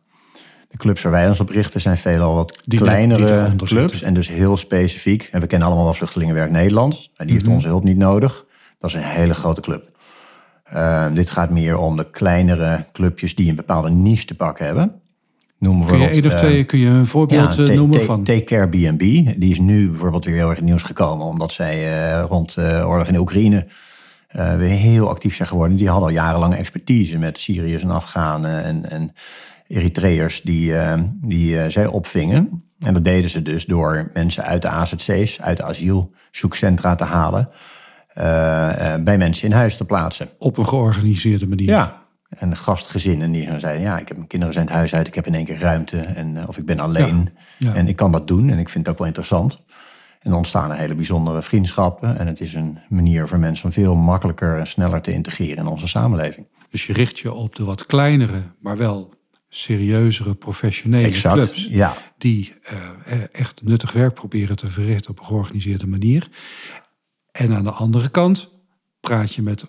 De 0.70 0.78
clubs 0.78 1.02
waar 1.02 1.12
wij 1.12 1.28
ons 1.28 1.40
op 1.40 1.50
richten 1.50 1.82
zijn 1.82 1.98
veelal 1.98 2.34
wat 2.34 2.60
Die 2.66 2.80
kleinere 2.80 3.56
die 3.56 3.68
clubs. 3.68 4.02
En 4.02 4.14
dus 4.14 4.28
heel 4.28 4.58
specifiek. 4.58 5.30
En 5.32 5.42
we 5.42 5.48
kennen 5.48 5.68
allemaal 5.68 5.86
wel 5.86 5.94
Vluchtelingenwerk 5.94 6.52
Nederland. 6.52 7.10
Maar 7.18 7.26
die 7.26 7.36
heeft 7.36 7.48
onze 7.48 7.68
hulp 7.68 7.84
niet 7.84 7.98
nodig. 7.98 8.46
Dat 8.80 8.90
is 8.90 8.96
een 8.96 9.04
hele 9.04 9.34
grote 9.34 9.62
club. 9.62 9.96
Eh, 10.64 11.06
dit 11.14 11.30
gaat 11.30 11.50
meer 11.50 11.78
om 11.78 11.98
de 11.98 12.10
kleinere 12.10 12.86
clubjes 12.92 13.36
die 13.36 13.50
een 13.50 13.56
bepaalde 13.56 13.90
niche 13.90 14.26
te 14.26 14.36
pakken 14.36 14.66
hebben. 14.66 15.02
Noem 15.60 15.86
Kun 15.86 16.00
je 16.00 16.08
één 16.08 16.26
of 16.26 16.32
eh, 16.32 16.38
twee 16.38 16.64
kun 16.64 16.80
je 16.80 16.88
een 16.88 17.06
voorbeeld 17.06 17.56
ja, 17.56 17.68
eh, 17.68 17.76
noemen 17.76 18.02
van? 18.02 18.24
Take 18.24 18.44
Care 18.44 18.68
B&B. 18.68 19.00
Die 19.40 19.52
is 19.52 19.60
nu 19.60 19.90
bijvoorbeeld 19.90 20.26
weer 20.26 20.36
heel 20.36 20.50
erg 20.50 20.62
nieuws 20.62 20.84
gekomen. 20.84 21.26
Omdat 21.26 21.52
zij 21.52 22.02
eh, 22.12 22.24
rond 22.28 22.56
de 22.56 22.84
oorlog 22.86 23.08
in 23.08 23.14
de 23.14 23.20
Oekraïne 23.20 23.68
eh, 24.28 24.56
weer 24.56 24.70
heel 24.70 25.10
actief 25.10 25.36
zijn 25.36 25.48
geworden. 25.48 25.78
Die 25.78 25.90
hadden 25.90 26.08
al 26.08 26.14
jarenlang 26.14 26.56
expertise 26.56 27.18
met 27.18 27.38
Syriërs 27.38 27.84
en 27.84 27.92
Afghanen 27.92 28.64
en, 28.64 28.90
en 28.90 29.14
Eritreërs 29.68 30.42
die, 30.42 30.78
eh, 30.78 31.00
die 31.22 31.60
eh, 31.60 31.70
zij 31.70 31.86
opvingen. 31.86 32.64
En 32.80 32.94
dat 32.94 33.04
deden 33.04 33.30
ze 33.30 33.42
dus 33.42 33.66
door 33.66 34.10
mensen 34.14 34.44
uit 34.44 34.62
de 34.62 34.70
AZC's, 34.70 35.40
uit 35.42 35.58
de 35.58 35.64
asielzoekcentra 35.64 36.96
te 36.96 37.04
halen. 37.04 37.50
eh, 38.14 38.96
bij 39.00 39.18
mensen 39.18 39.48
in 39.48 39.56
huis 39.56 39.78
te 39.78 39.86
plaatsen. 39.86 40.30
Op 40.38 40.58
een 40.58 40.68
georganiseerde 40.68 41.48
manier. 41.48 41.68
Ja. 41.68 42.06
En 42.30 42.56
gastgezinnen 42.56 43.32
die 43.32 43.48
gaan 43.48 43.60
zeiden, 43.60 43.82
ja, 43.82 43.98
ik 44.00 44.08
heb 44.08 44.18
mijn 44.18 44.30
kinderen 44.30 44.54
zijn 44.54 44.66
het 44.66 44.76
huis 44.76 44.96
uit, 44.96 45.08
ik 45.08 45.16
heb 45.16 45.28
in 45.28 45.34
één 45.34 45.46
keer 45.46 45.60
ruimte. 45.60 46.00
En, 46.00 46.48
of 46.48 46.58
ik 46.58 46.66
ben 46.66 46.80
alleen. 46.80 47.30
Ja, 47.58 47.70
ja. 47.70 47.76
En 47.76 47.88
ik 47.88 47.96
kan 47.96 48.12
dat 48.12 48.28
doen 48.28 48.50
en 48.50 48.60
ik 48.60 48.70
vind 48.70 48.84
het 48.84 48.94
ook 48.94 49.00
wel 49.00 49.08
interessant. 49.08 49.66
En 50.20 50.30
dan 50.30 50.38
ontstaan 50.38 50.72
er 50.72 50.78
hele 50.78 50.96
bijzondere 50.96 51.42
vriendschappen. 51.42 52.18
En 52.18 52.28
het 52.28 52.42
is 52.42 52.54
een 52.54 52.80
manier 52.90 53.28
voor 53.28 53.40
mensen 53.40 53.66
om 53.66 53.72
veel 53.72 53.96
makkelijker 53.96 54.60
en 54.60 54.68
sneller 54.68 55.02
te 55.02 55.14
integreren 55.14 55.58
in 55.58 55.68
onze 55.68 55.88
samenleving. 55.88 56.48
Dus 56.70 56.86
je 56.86 56.94
richt 56.94 57.20
je 57.20 57.34
op 57.34 57.56
de 57.56 57.64
wat 57.64 57.86
kleinere, 57.86 58.42
maar 58.60 58.78
wel 58.78 59.17
serieuzere, 59.50 60.36
professionele 60.36 61.08
Exact, 61.08 61.36
clubs. 61.36 61.68
ja. 61.72 61.94
Die 62.18 62.54
eh, 62.64 63.24
echt 63.32 63.62
nuttig 63.64 63.92
werk 63.92 64.14
proberen 64.14 64.56
te 64.56 64.68
verrichten 64.68 65.12
op 65.12 65.20
een 65.20 65.26
georganiseerde 65.26 65.88
manier. 65.88 66.28
En 67.32 67.54
aan 67.54 67.64
de 67.64 67.72
andere 67.72 68.10
kant 68.10 68.50
praat 69.00 69.34
je 69.34 69.42
met 69.42 69.66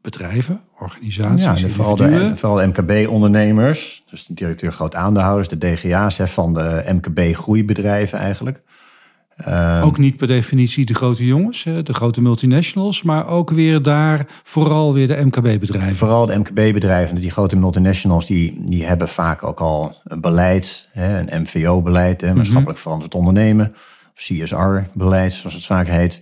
bedrijven, 0.00 0.60
organisaties, 0.78 1.60
Ja, 1.60 1.66
en 1.66 1.70
vooral 1.72 1.96
de, 1.96 2.32
vooral 2.36 2.56
de 2.56 2.66
MKB-ondernemers, 2.66 4.04
dus 4.10 4.24
de 4.26 4.34
directeur 4.34 4.72
groot 4.72 4.94
aandeelhouders, 4.94 5.48
de 5.48 5.58
DGA's 5.58 6.16
hè, 6.16 6.26
van 6.26 6.54
de 6.54 6.84
MKB-groeibedrijven 6.88 8.18
eigenlijk. 8.18 8.62
Ook 9.82 9.98
niet 9.98 10.16
per 10.16 10.26
definitie 10.26 10.86
de 10.86 10.94
grote 10.94 11.26
jongens, 11.26 11.62
de 11.62 11.94
grote 11.94 12.20
multinationals, 12.20 13.02
maar 13.02 13.26
ook 13.26 13.50
weer 13.50 13.82
daar 13.82 14.26
vooral 14.42 14.94
weer 14.94 15.06
de 15.06 15.24
MKB-bedrijven. 15.24 15.96
Vooral 15.96 16.26
de 16.26 16.38
MKB-bedrijven, 16.38 17.16
die 17.16 17.30
grote 17.30 17.56
multinationals, 17.56 18.26
die, 18.26 18.56
die 18.68 18.84
hebben 18.84 19.08
vaak 19.08 19.44
ook 19.44 19.60
al 19.60 19.94
een 20.04 20.20
beleid, 20.20 20.88
een 20.94 21.42
MVO-beleid, 21.42 22.20
hè, 22.20 22.34
maatschappelijk 22.34 22.78
verantwoord 22.78 23.14
ondernemen, 23.14 23.74
CSR-beleid, 24.14 25.32
zoals 25.32 25.54
het 25.54 25.66
vaak 25.66 25.86
heet. 25.86 26.20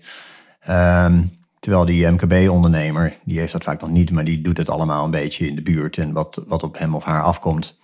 Ehm, 0.60 1.22
terwijl 1.58 1.84
die 1.84 2.06
MKB-ondernemer, 2.06 3.14
die 3.24 3.38
heeft 3.38 3.52
dat 3.52 3.64
vaak 3.64 3.80
nog 3.80 3.90
niet, 3.90 4.10
maar 4.10 4.24
die 4.24 4.40
doet 4.40 4.56
het 4.56 4.70
allemaal 4.70 5.04
een 5.04 5.10
beetje 5.10 5.46
in 5.46 5.54
de 5.54 5.62
buurt 5.62 5.98
en 5.98 6.12
wat, 6.12 6.42
wat 6.46 6.62
op 6.62 6.78
hem 6.78 6.94
of 6.94 7.04
haar 7.04 7.22
afkomt. 7.22 7.78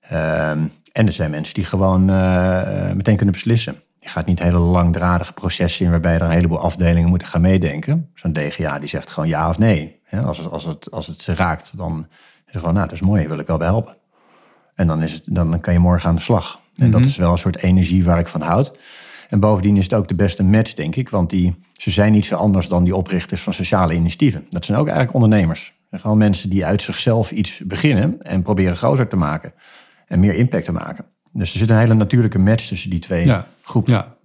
Ehm, 0.00 0.58
en 0.92 1.06
er 1.06 1.12
zijn 1.12 1.30
mensen 1.30 1.54
die 1.54 1.64
gewoon 1.64 2.10
eh, 2.10 2.92
meteen 2.92 3.16
kunnen 3.16 3.34
beslissen. 3.34 3.76
Je 4.04 4.10
gaat 4.10 4.26
niet 4.26 4.42
hele 4.42 4.58
langdradige 4.58 5.32
processen 5.32 5.84
in 5.84 5.90
waarbij 5.90 6.14
er 6.14 6.22
een 6.22 6.30
heleboel 6.30 6.60
afdelingen 6.60 7.08
moeten 7.08 7.28
gaan 7.28 7.40
meedenken. 7.40 8.10
Zo'n 8.14 8.32
DGA 8.32 8.78
die 8.78 8.88
zegt 8.88 9.10
gewoon 9.10 9.28
ja 9.28 9.48
of 9.48 9.58
nee. 9.58 10.00
Als, 10.10 10.38
het, 10.38 10.50
als, 10.50 10.64
het, 10.64 10.90
als 10.90 11.06
het 11.06 11.20
ze 11.20 11.34
raakt, 11.34 11.76
dan 11.76 12.06
is 12.46 12.52
het 12.52 12.58
gewoon, 12.58 12.74
nou 12.74 12.86
dat 12.86 12.94
is 12.94 13.00
mooi, 13.00 13.28
wil 13.28 13.38
ik 13.38 13.46
wel 13.46 13.56
bij 13.56 13.66
helpen. 13.66 13.96
En 14.74 14.86
dan, 14.86 15.02
is 15.02 15.12
het, 15.12 15.22
dan 15.24 15.60
kan 15.60 15.72
je 15.72 15.78
morgen 15.78 16.08
aan 16.08 16.14
de 16.14 16.20
slag. 16.20 16.60
En 16.76 16.90
dat 16.90 17.04
is 17.04 17.16
wel 17.16 17.32
een 17.32 17.38
soort 17.38 17.62
energie 17.62 18.04
waar 18.04 18.18
ik 18.18 18.26
van 18.26 18.40
houd. 18.40 18.72
En 19.28 19.40
bovendien 19.40 19.76
is 19.76 19.84
het 19.84 19.94
ook 19.94 20.08
de 20.08 20.14
beste 20.14 20.42
match, 20.42 20.74
denk 20.74 20.96
ik. 20.96 21.08
Want 21.08 21.30
die, 21.30 21.54
ze 21.72 21.90
zijn 21.90 22.12
niet 22.12 22.26
zo 22.26 22.36
anders 22.36 22.68
dan 22.68 22.84
die 22.84 22.96
oprichters 22.96 23.40
van 23.40 23.52
sociale 23.52 23.94
initiatieven. 23.94 24.46
Dat 24.48 24.64
zijn 24.64 24.78
ook 24.78 24.86
eigenlijk 24.86 25.14
ondernemers. 25.14 25.72
Zijn 25.88 26.00
gewoon 26.00 26.18
mensen 26.18 26.50
die 26.50 26.66
uit 26.66 26.82
zichzelf 26.82 27.30
iets 27.30 27.58
beginnen 27.58 28.22
en 28.22 28.42
proberen 28.42 28.76
groter 28.76 29.08
te 29.08 29.16
maken. 29.16 29.52
En 30.06 30.20
meer 30.20 30.34
impact 30.34 30.64
te 30.64 30.72
maken. 30.72 31.04
Dus 31.34 31.52
er 31.52 31.58
zit 31.58 31.70
een 31.70 31.78
hele 31.78 31.94
natuurlijke 31.94 32.38
match 32.38 32.66
tussen 32.66 32.90
die 32.90 32.98
twee 32.98 33.26
Ja, 33.26 33.46
groepen. 33.62 33.92
Ja. 33.92 34.16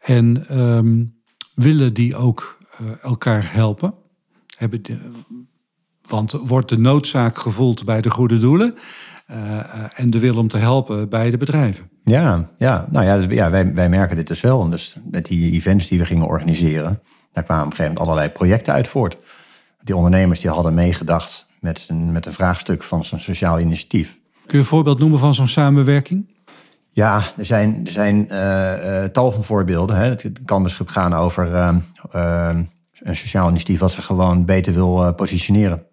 En 0.00 0.46
ehm, 0.48 1.04
willen 1.54 1.94
die 1.94 2.16
ook 2.16 2.58
eh, 2.78 2.86
elkaar 3.02 3.52
helpen? 3.52 3.94
Hebben 4.56 4.82
de, 4.82 4.98
want 6.06 6.32
wordt 6.32 6.68
de 6.68 6.78
noodzaak 6.78 7.38
gevoeld 7.38 7.84
bij 7.84 8.00
de 8.00 8.10
goede 8.10 8.38
doelen 8.38 8.74
eh, 9.26 9.58
eh, 9.58 9.84
en 9.94 10.10
de 10.10 10.18
wil 10.18 10.36
om 10.36 10.48
te 10.48 10.58
helpen 10.58 11.08
bij 11.08 11.30
de 11.30 11.36
bedrijven? 11.36 11.90
Ja, 12.02 12.48
ja. 12.58 12.86
nou 12.90 13.04
ja, 13.06 13.14
ja 13.34 13.50
wij, 13.50 13.74
wij 13.74 13.88
merken 13.88 14.16
dit 14.16 14.26
dus 14.26 14.40
wel. 14.40 14.62
En 14.62 14.70
dus 14.70 14.96
met 15.10 15.26
die 15.26 15.52
events 15.52 15.88
die 15.88 15.98
we 15.98 16.04
gingen 16.04 16.26
organiseren, 16.26 17.00
daar 17.32 17.44
kwamen 17.44 17.64
op 17.64 17.70
een 17.70 17.76
gegeven 17.76 17.84
moment 17.84 18.00
allerlei 18.00 18.28
projecten 18.28 18.72
uit 18.72 18.88
voort. 18.88 19.16
Die 19.82 19.96
ondernemers 19.96 20.40
die 20.40 20.50
hadden 20.50 20.74
meegedacht 20.74 21.46
met 21.60 21.84
een, 21.88 22.12
met 22.12 22.26
een 22.26 22.32
vraagstuk 22.32 22.82
van 22.82 23.04
zo'n 23.04 23.18
sociaal 23.18 23.60
initiatief. 23.60 24.19
Kun 24.50 24.58
je 24.58 24.64
een 24.64 24.70
voorbeeld 24.70 24.98
noemen 24.98 25.18
van 25.18 25.34
zo'n 25.34 25.48
samenwerking? 25.48 26.28
Ja, 26.90 27.22
er 27.36 27.44
zijn, 27.44 27.86
er 27.86 27.92
zijn 27.92 28.28
eh, 28.28 29.04
eh, 29.04 29.10
tal 29.10 29.32
van 29.32 29.44
voorbeelden. 29.44 29.96
Hè. 29.96 30.08
Het 30.08 30.40
kan 30.44 30.62
dus 30.62 30.82
ook 30.82 30.90
gaan 30.90 31.14
over 31.14 31.54
eh, 31.54 32.56
een 33.00 33.16
sociaal 33.16 33.48
initiatief 33.48 33.80
wat 33.80 33.92
zich 33.92 34.04
gewoon 34.04 34.44
beter 34.44 34.74
wil 34.74 35.14
positioneren. 35.14 35.86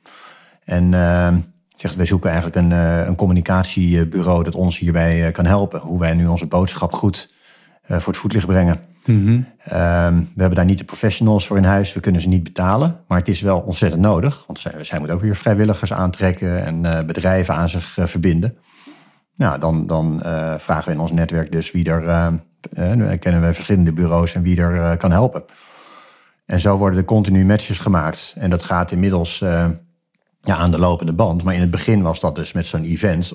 En 0.63 0.91
zegt, 1.75 1.95
wij 1.95 2.05
zoeken 2.05 2.29
eigenlijk 2.31 2.59
een, 2.59 2.71
een 3.07 3.15
communicatiebureau 3.15 4.43
dat 4.43 4.55
ons 4.55 4.79
hierbij 4.79 5.31
kan 5.31 5.45
helpen. 5.45 5.79
Hoe 5.79 5.99
wij 5.99 6.13
nu 6.13 6.27
onze 6.27 6.47
boodschap 6.47 6.93
goed 6.93 7.33
voor 7.83 8.13
het 8.13 8.17
voetlicht 8.17 8.47
brengen. 8.47 8.79
Ehm, 9.07 10.17
we 10.19 10.39
hebben 10.39 10.55
daar 10.55 10.65
niet 10.65 10.77
de 10.77 10.83
professionals 10.83 11.47
voor 11.47 11.57
in 11.57 11.63
huis. 11.63 11.93
We 11.93 11.99
kunnen 11.99 12.21
ze 12.21 12.27
niet 12.27 12.43
betalen. 12.43 12.99
Maar 13.07 13.17
het 13.17 13.27
is 13.27 13.41
wel 13.41 13.59
ontzettend 13.59 14.01
nodig. 14.01 14.43
Want 14.47 14.59
zij, 14.59 14.83
zij 14.83 14.97
moeten 14.97 15.15
ook 15.15 15.23
weer 15.23 15.35
vrijwilligers 15.35 15.93
aantrekken 15.93 16.65
en 16.65 16.85
eh, 16.85 17.05
bedrijven 17.05 17.55
aan 17.55 17.69
zich 17.69 17.97
eh, 17.97 18.05
verbinden. 18.05 18.57
Nou, 19.35 19.59
dan, 19.59 19.87
dan 19.87 20.21
eh, 20.21 20.53
vragen 20.57 20.85
we 20.87 20.93
in 20.93 20.99
ons 20.99 21.11
netwerk 21.11 21.51
dus 21.51 21.71
wie 21.71 21.89
er... 21.89 22.07
eh 22.07 22.27
eh, 22.73 23.19
kennen 23.19 23.41
we 23.41 23.53
verschillende 23.53 23.93
bureaus 23.93 24.33
en 24.33 24.41
wie 24.41 24.61
er 24.61 24.97
kan 24.97 25.11
helpen. 25.11 25.43
En 26.45 26.59
zo 26.59 26.77
worden 26.77 26.99
er 26.99 27.05
continu 27.05 27.45
matches 27.45 27.79
gemaakt. 27.79 28.35
En 28.37 28.49
dat 28.49 28.63
gaat 28.63 28.91
inmiddels 28.91 29.43
ja, 30.47 30.55
aan 30.55 30.71
de 30.71 30.79
lopende 30.79 31.13
band. 31.13 31.43
Maar 31.43 31.53
in 31.53 31.59
het 31.59 31.71
begin 31.71 32.01
was 32.01 32.19
dat 32.19 32.35
dus 32.35 32.51
met 32.51 32.65
zo'n 32.65 32.83
event. 32.83 33.33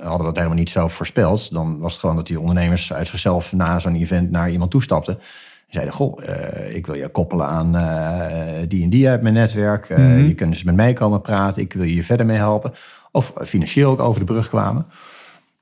Hadden 0.00 0.18
we 0.18 0.24
dat 0.24 0.36
helemaal 0.36 0.58
niet 0.58 0.70
zo 0.70 0.88
voorspeld. 0.88 1.52
Dan 1.52 1.78
was 1.78 1.92
het 1.92 2.00
gewoon 2.00 2.16
dat 2.16 2.26
die 2.26 2.40
ondernemers 2.40 2.92
uit 2.92 3.08
zichzelf 3.08 3.52
na 3.52 3.78
zo'n 3.78 3.94
event 3.94 4.30
naar 4.30 4.50
iemand 4.50 4.70
toestapten. 4.70 5.14
En 5.14 5.20
zeiden, 5.68 5.94
goh, 5.94 6.28
eh, 6.28 6.74
ik 6.74 6.86
wil 6.86 6.94
je 6.94 7.08
koppelen 7.08 7.46
aan 7.46 7.76
eh, 7.76 8.68
die 8.68 8.82
en 8.82 8.90
die 8.90 9.08
uit 9.08 9.22
mijn 9.22 9.34
netwerk. 9.34 9.88
Eh, 9.88 10.26
Je 10.26 10.34
kunt 10.34 10.52
dus 10.52 10.62
met 10.62 10.74
mij 10.74 10.92
komen 10.92 11.20
praten. 11.20 11.62
Ik 11.62 11.72
wil 11.72 11.84
je 11.84 11.92
hier 11.92 12.04
verder 12.04 12.26
mee 12.26 12.36
helpen. 12.36 12.72
Of 13.12 13.32
financieel 13.42 13.90
ook 13.90 14.00
over 14.00 14.20
de 14.20 14.26
brug 14.26 14.48
kwamen. 14.48 14.86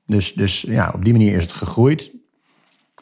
Dus, 0.05 0.33
dus 0.33 0.61
ja, 0.61 0.91
op 0.95 1.03
die 1.03 1.13
manier 1.13 1.35
is 1.35 1.43
het 1.43 1.51
gegroeid. 1.51 2.11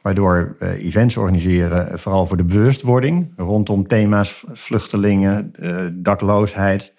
Waardoor 0.02 0.56
we 0.60 0.78
events 0.78 1.18
organiseren, 1.18 1.92
eh, 1.92 1.98
vooral 1.98 2.28
voor 2.28 2.38
de 2.38 2.44
bewustwording 2.44 3.34
rondom 3.38 3.88
thema's 3.88 4.44
vluchtelingen, 4.54 5.54
eh, 5.54 5.76
dakloosheid. 5.94 6.94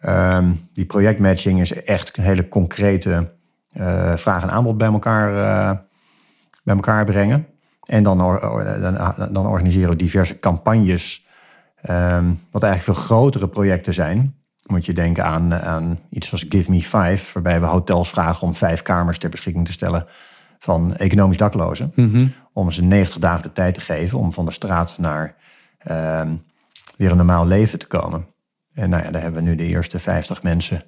Ehm, 0.00 0.52
die 0.74 0.84
projectmatching 0.84 1.60
is 1.60 1.72
echt 1.82 2.16
een 2.16 2.24
hele 2.24 2.48
concrete 2.48 3.36
eh, 3.72 4.16
vraag 4.16 4.42
en 4.42 4.50
aanbod 4.50 4.78
bij 4.78 4.92
elkaar, 4.92 5.36
eh, 5.36 5.78
bij 6.64 6.74
elkaar 6.74 7.04
brengen. 7.04 7.46
En 7.82 8.02
dan, 8.02 8.22
or- 8.22 8.50
or- 8.50 8.80
dan, 8.80 9.32
dan 9.32 9.46
organiseren 9.46 9.90
we 9.90 9.96
diverse 9.96 10.38
campagnes, 10.38 11.26
ehm, 11.82 12.24
wat 12.50 12.62
eigenlijk 12.62 12.98
veel 12.98 13.06
grotere 13.06 13.48
projecten 13.48 13.94
zijn. 13.94 14.34
Moet 14.66 14.86
je 14.86 14.92
denken 14.92 15.24
aan, 15.24 15.54
aan 15.54 15.98
iets 16.10 16.32
als 16.32 16.46
Give 16.48 16.70
Me 16.70 16.82
Five, 16.82 17.30
waarbij 17.32 17.60
we 17.60 17.66
hotels 17.66 18.10
vragen 18.10 18.46
om 18.46 18.54
vijf 18.54 18.82
kamers 18.82 19.18
ter 19.18 19.30
beschikking 19.30 19.66
te 19.66 19.72
stellen 19.72 20.06
van 20.58 20.96
economisch 20.96 21.36
daklozen. 21.36 21.92
Om 22.52 22.70
ze 22.70 22.82
90 22.82 23.18
dagen 23.18 23.42
de 23.42 23.52
tijd 23.52 23.74
te 23.74 23.80
geven 23.80 24.18
om 24.18 24.32
van 24.32 24.44
de 24.46 24.52
straat 24.52 24.98
naar 24.98 25.34
ehm, 25.78 26.34
weer 26.96 27.10
een 27.10 27.16
normaal 27.16 27.46
leven 27.46 27.78
te 27.78 27.86
komen. 27.86 28.26
En 28.78 28.90
nou 28.90 29.04
ja, 29.04 29.10
daar 29.10 29.22
hebben 29.22 29.42
we 29.44 29.48
nu 29.48 29.56
de 29.56 29.64
eerste 29.64 29.98
50 29.98 30.42
mensen 30.42 30.82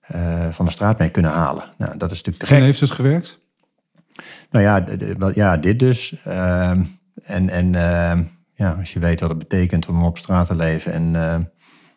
eh, 0.00 0.48
van 0.50 0.64
de 0.64 0.70
straat 0.70 0.98
mee 0.98 1.10
kunnen 1.10 1.30
halen. 1.30 1.64
Nou, 1.78 1.96
dat 1.96 2.10
is 2.10 2.16
natuurlijk 2.16 2.44
te 2.44 2.50
En 2.50 2.56
gek. 2.56 2.64
heeft 2.64 2.80
het 2.80 2.90
gewerkt? 2.90 3.38
Nou 4.50 4.64
ja, 4.64 4.84
ja 5.34 5.56
dit 5.56 5.78
dus. 5.78 6.16
Ehm, 6.24 6.82
en 7.24 7.50
en 7.50 7.74
ehm, 7.74 8.22
ja, 8.54 8.76
als 8.78 8.92
je 8.92 8.98
weet 8.98 9.20
wat 9.20 9.28
het 9.28 9.38
betekent 9.38 9.88
om 9.88 10.04
op 10.04 10.18
straat 10.18 10.46
te 10.46 10.56
leven. 10.56 10.92
En 10.92 11.16
eh, 11.16 11.38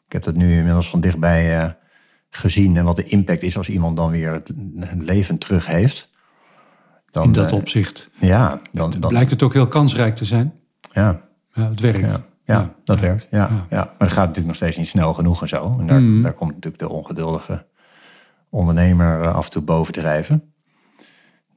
ik 0.06 0.14
heb 0.14 0.24
dat 0.24 0.36
nu 0.36 0.58
inmiddels 0.58 0.90
van 0.90 1.02
dichtbij 1.02 1.58
eh, 1.60 1.70
gezien. 2.30 2.78
En 2.78 2.84
wat 2.84 2.96
de 2.96 3.04
impact 3.04 3.44
is 3.44 3.58
als 3.58 3.70
iemand 3.70 3.98
dan 3.98 4.12
weer 4.12 4.32
het, 4.32 4.52
leven 5.00 5.38
terug 5.38 5.66
heeft. 5.66 6.10
Dan, 7.12 7.24
In 7.24 7.32
dat 7.32 7.52
eh, 7.52 7.58
opzicht 7.58 8.12
Ja, 8.20 8.62
dan, 8.72 8.94
dan, 9.00 9.10
blijkt 9.10 9.32
het 9.32 9.44
ook 9.44 9.54
heel 9.54 9.68
kansrijk 9.68 10.16
te 10.16 10.26
zijn. 10.26 10.54
ja, 10.92 11.22
Ja, 11.54 11.70
het 11.70 11.80
werkt. 11.80 12.14
ja, 12.14 12.26
ja, 12.46 12.74
dat 12.84 13.00
werkt. 13.00 13.28
Ja, 13.30 13.50
ja. 13.70 13.78
Maar 13.78 13.96
dat 13.98 14.08
gaat 14.08 14.28
natuurlijk 14.28 14.48
nog 14.48 14.56
steeds 14.56 14.78
niet 14.78 14.88
snel 14.88 15.14
genoeg 15.14 15.42
en 15.42 15.48
zo. 15.48 15.76
En 15.80 15.88
daar, 15.88 16.22
daar 16.22 16.34
komt 16.34 16.54
natuurlijk 16.54 16.84
de 16.84 16.90
ongeduldige 16.90 17.66
ondernemer 18.50 19.22
eh, 19.22 19.36
af 19.36 19.46
en 19.46 19.52
toe 19.52 19.62
bovendrijven. 19.62 20.54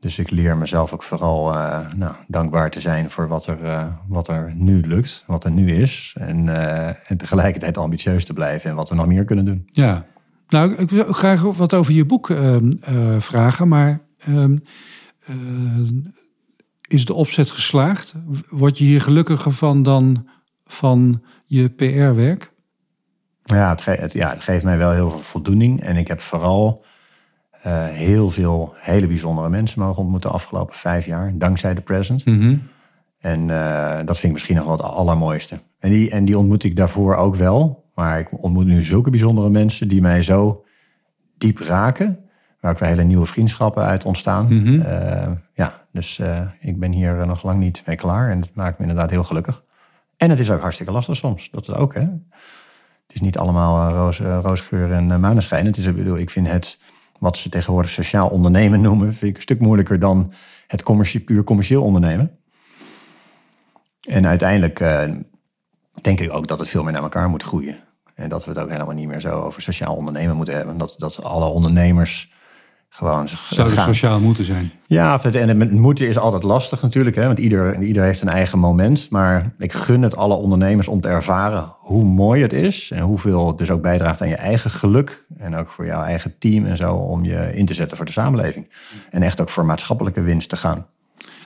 Dus 0.00 0.18
ik 0.18 0.30
leer 0.30 0.56
mezelf 0.56 0.92
ook 0.92 1.02
vooral 1.02 1.54
uh, 1.54 1.92
nou, 1.96 2.14
dankbaar 2.26 2.70
te 2.70 2.80
zijn 2.80 3.10
voor 3.10 3.28
wat 3.28 3.46
er, 3.46 3.64
uh, 3.64 3.86
wat 4.08 4.28
er 4.28 4.52
nu 4.54 4.86
lukt, 4.86 5.24
wat 5.26 5.44
er 5.44 5.50
nu 5.50 5.70
is. 5.70 6.14
En, 6.18 6.46
uh, 6.46 7.10
en 7.10 7.16
tegelijkertijd 7.16 7.78
ambitieus 7.78 8.24
te 8.24 8.32
blijven 8.32 8.70
en 8.70 8.76
wat 8.76 8.88
we 8.88 8.94
nog 8.94 9.06
meer 9.06 9.24
kunnen 9.24 9.44
doen. 9.44 9.62
Ja, 9.66 10.06
nou, 10.48 10.74
ik 10.74 10.90
wil 10.90 11.12
graag 11.12 11.42
wat 11.42 11.74
over 11.74 11.92
je 11.92 12.06
boek 12.06 12.30
ehm, 12.30 12.72
vragen, 13.18 13.68
maar 13.68 14.00
ehm, 14.18 14.56
is 16.88 17.04
de 17.04 17.14
opzet 17.14 17.50
geslaagd? 17.50 18.14
Word 18.48 18.78
je 18.78 18.84
hier 18.84 19.02
gelukkiger 19.02 19.52
van 19.52 19.82
dan 19.82 20.26
van 20.72 21.22
je 21.44 21.68
PR-werk? 21.68 22.52
Ja 23.42 23.70
het, 23.70 23.84
het, 23.84 24.12
ja, 24.12 24.30
het 24.30 24.40
geeft 24.40 24.64
mij 24.64 24.78
wel 24.78 24.92
heel 24.92 25.10
veel 25.10 25.18
voldoening. 25.18 25.82
En 25.82 25.96
ik 25.96 26.08
heb 26.08 26.20
vooral 26.20 26.84
uh, 27.66 27.86
heel 27.86 28.30
veel 28.30 28.74
hele 28.76 29.06
bijzondere 29.06 29.48
mensen 29.48 29.80
mogen 29.80 30.02
ontmoeten 30.02 30.30
de 30.30 30.36
afgelopen 30.36 30.74
vijf 30.74 31.06
jaar, 31.06 31.32
dankzij 31.34 31.74
de 31.74 31.80
present. 31.80 32.24
Mm 32.24 32.62
En 33.18 33.48
uh, 33.48 33.96
dat 33.96 34.18
vind 34.18 34.22
ik 34.22 34.32
misschien 34.32 34.56
nog 34.56 34.64
wel 34.64 34.76
het 34.76 34.82
allermooiste. 34.82 35.58
En 35.78 35.90
die, 35.90 36.10
en 36.10 36.24
die 36.24 36.38
ontmoet 36.38 36.64
ik 36.64 36.76
daarvoor 36.76 37.14
ook 37.16 37.34
wel. 37.34 37.86
Maar 37.94 38.18
ik 38.18 38.42
ontmoet 38.42 38.66
nu 38.66 38.84
zulke 38.84 39.10
bijzondere 39.10 39.50
mensen 39.50 39.88
die 39.88 40.00
mij 40.00 40.22
zo 40.22 40.64
diep 41.38 41.58
raken. 41.58 42.18
Waar 42.60 42.72
ook 42.72 42.78
weer 42.78 42.88
hele 42.88 43.02
nieuwe 43.02 43.26
vriendschappen 43.26 43.84
uit 43.84 44.04
ontstaan. 44.04 44.44
Mm 44.44 44.64
-hmm. 44.64 44.80
uh, 44.80 45.30
ja, 45.54 45.84
dus 45.92 46.20
ik 46.60 46.78
ben 46.78 46.92
hier 46.92 47.26
nog 47.26 47.42
lang 47.42 47.58
niet 47.58 47.82
mee 47.86 47.96
klaar. 47.96 48.30
En 48.30 48.40
dat 48.40 48.54
maakt 48.54 48.78
me 48.78 48.86
inderdaad 48.86 49.10
heel 49.10 49.24
gelukkig. 49.24 49.64
En 50.18 50.30
het 50.30 50.38
is 50.38 50.50
ook 50.50 50.60
hartstikke 50.60 50.92
lastig 50.92 51.16
soms. 51.16 51.50
Dat 51.50 51.74
ook, 51.74 51.94
hè. 51.94 52.00
Het 52.00 53.16
is 53.16 53.20
niet 53.20 53.38
allemaal 53.38 53.90
roos, 53.90 54.18
roosgeur 54.18 54.92
en 54.92 55.20
maneschijn. 55.20 55.66
Het 55.66 55.76
is, 55.76 55.84
ik 55.84 55.96
bedoel, 55.96 56.18
ik 56.18 56.30
vind 56.30 56.48
het 56.48 56.78
wat 57.18 57.36
ze 57.36 57.48
tegenwoordig 57.48 57.90
sociaal 57.90 58.28
ondernemen 58.28 58.80
noemen, 58.80 59.14
vind 59.14 59.30
ik 59.30 59.36
een 59.36 59.42
stuk 59.42 59.60
moeilijker 59.60 59.98
dan 59.98 60.32
het 60.66 60.82
commercie, 60.82 61.20
puur 61.20 61.44
commercieel 61.44 61.82
ondernemen. 61.82 62.38
En 64.00 64.26
uiteindelijk 64.26 64.78
denk 66.00 66.20
ik 66.20 66.32
ook 66.32 66.46
dat 66.46 66.58
het 66.58 66.68
veel 66.68 66.82
meer 66.82 66.92
naar 66.92 67.02
elkaar 67.02 67.28
moet 67.28 67.42
groeien. 67.42 67.78
En 68.14 68.28
dat 68.28 68.44
we 68.44 68.50
het 68.50 68.60
ook 68.60 68.70
helemaal 68.70 68.94
niet 68.94 69.08
meer 69.08 69.20
zo 69.20 69.40
over 69.40 69.62
sociaal 69.62 69.96
ondernemen 69.96 70.36
moeten 70.36 70.54
hebben. 70.54 70.78
Dat, 70.78 70.94
dat 70.98 71.22
alle 71.22 71.44
ondernemers 71.44 72.32
gewoon 72.88 73.28
Zou 73.50 73.70
het 73.70 73.80
sociaal 73.80 74.20
moeten 74.20 74.44
zijn? 74.44 74.70
Ja, 74.86 75.22
en 75.22 75.48
het 75.48 75.72
moeten 75.72 76.08
is 76.08 76.18
altijd 76.18 76.42
lastig 76.42 76.82
natuurlijk. 76.82 77.16
Hè, 77.16 77.26
want 77.26 77.38
ieder, 77.38 77.82
ieder 77.82 78.02
heeft 78.02 78.22
een 78.22 78.28
eigen 78.28 78.58
moment. 78.58 79.10
Maar 79.10 79.54
ik 79.58 79.72
gun 79.72 80.02
het 80.02 80.16
alle 80.16 80.34
ondernemers 80.34 80.88
om 80.88 81.00
te 81.00 81.08
ervaren 81.08 81.72
hoe 81.78 82.04
mooi 82.04 82.42
het 82.42 82.52
is. 82.52 82.90
En 82.90 83.02
hoeveel 83.02 83.46
het 83.46 83.58
dus 83.58 83.70
ook 83.70 83.82
bijdraagt 83.82 84.22
aan 84.22 84.28
je 84.28 84.36
eigen 84.36 84.70
geluk. 84.70 85.26
En 85.36 85.56
ook 85.56 85.68
voor 85.68 85.86
jouw 85.86 86.02
eigen 86.02 86.38
team 86.38 86.66
en 86.66 86.76
zo. 86.76 86.94
Om 86.94 87.24
je 87.24 87.50
in 87.54 87.66
te 87.66 87.74
zetten 87.74 87.96
voor 87.96 88.06
de 88.06 88.12
samenleving. 88.12 88.70
En 89.10 89.22
echt 89.22 89.40
ook 89.40 89.50
voor 89.50 89.64
maatschappelijke 89.64 90.20
winst 90.20 90.48
te 90.48 90.56
gaan. 90.56 90.86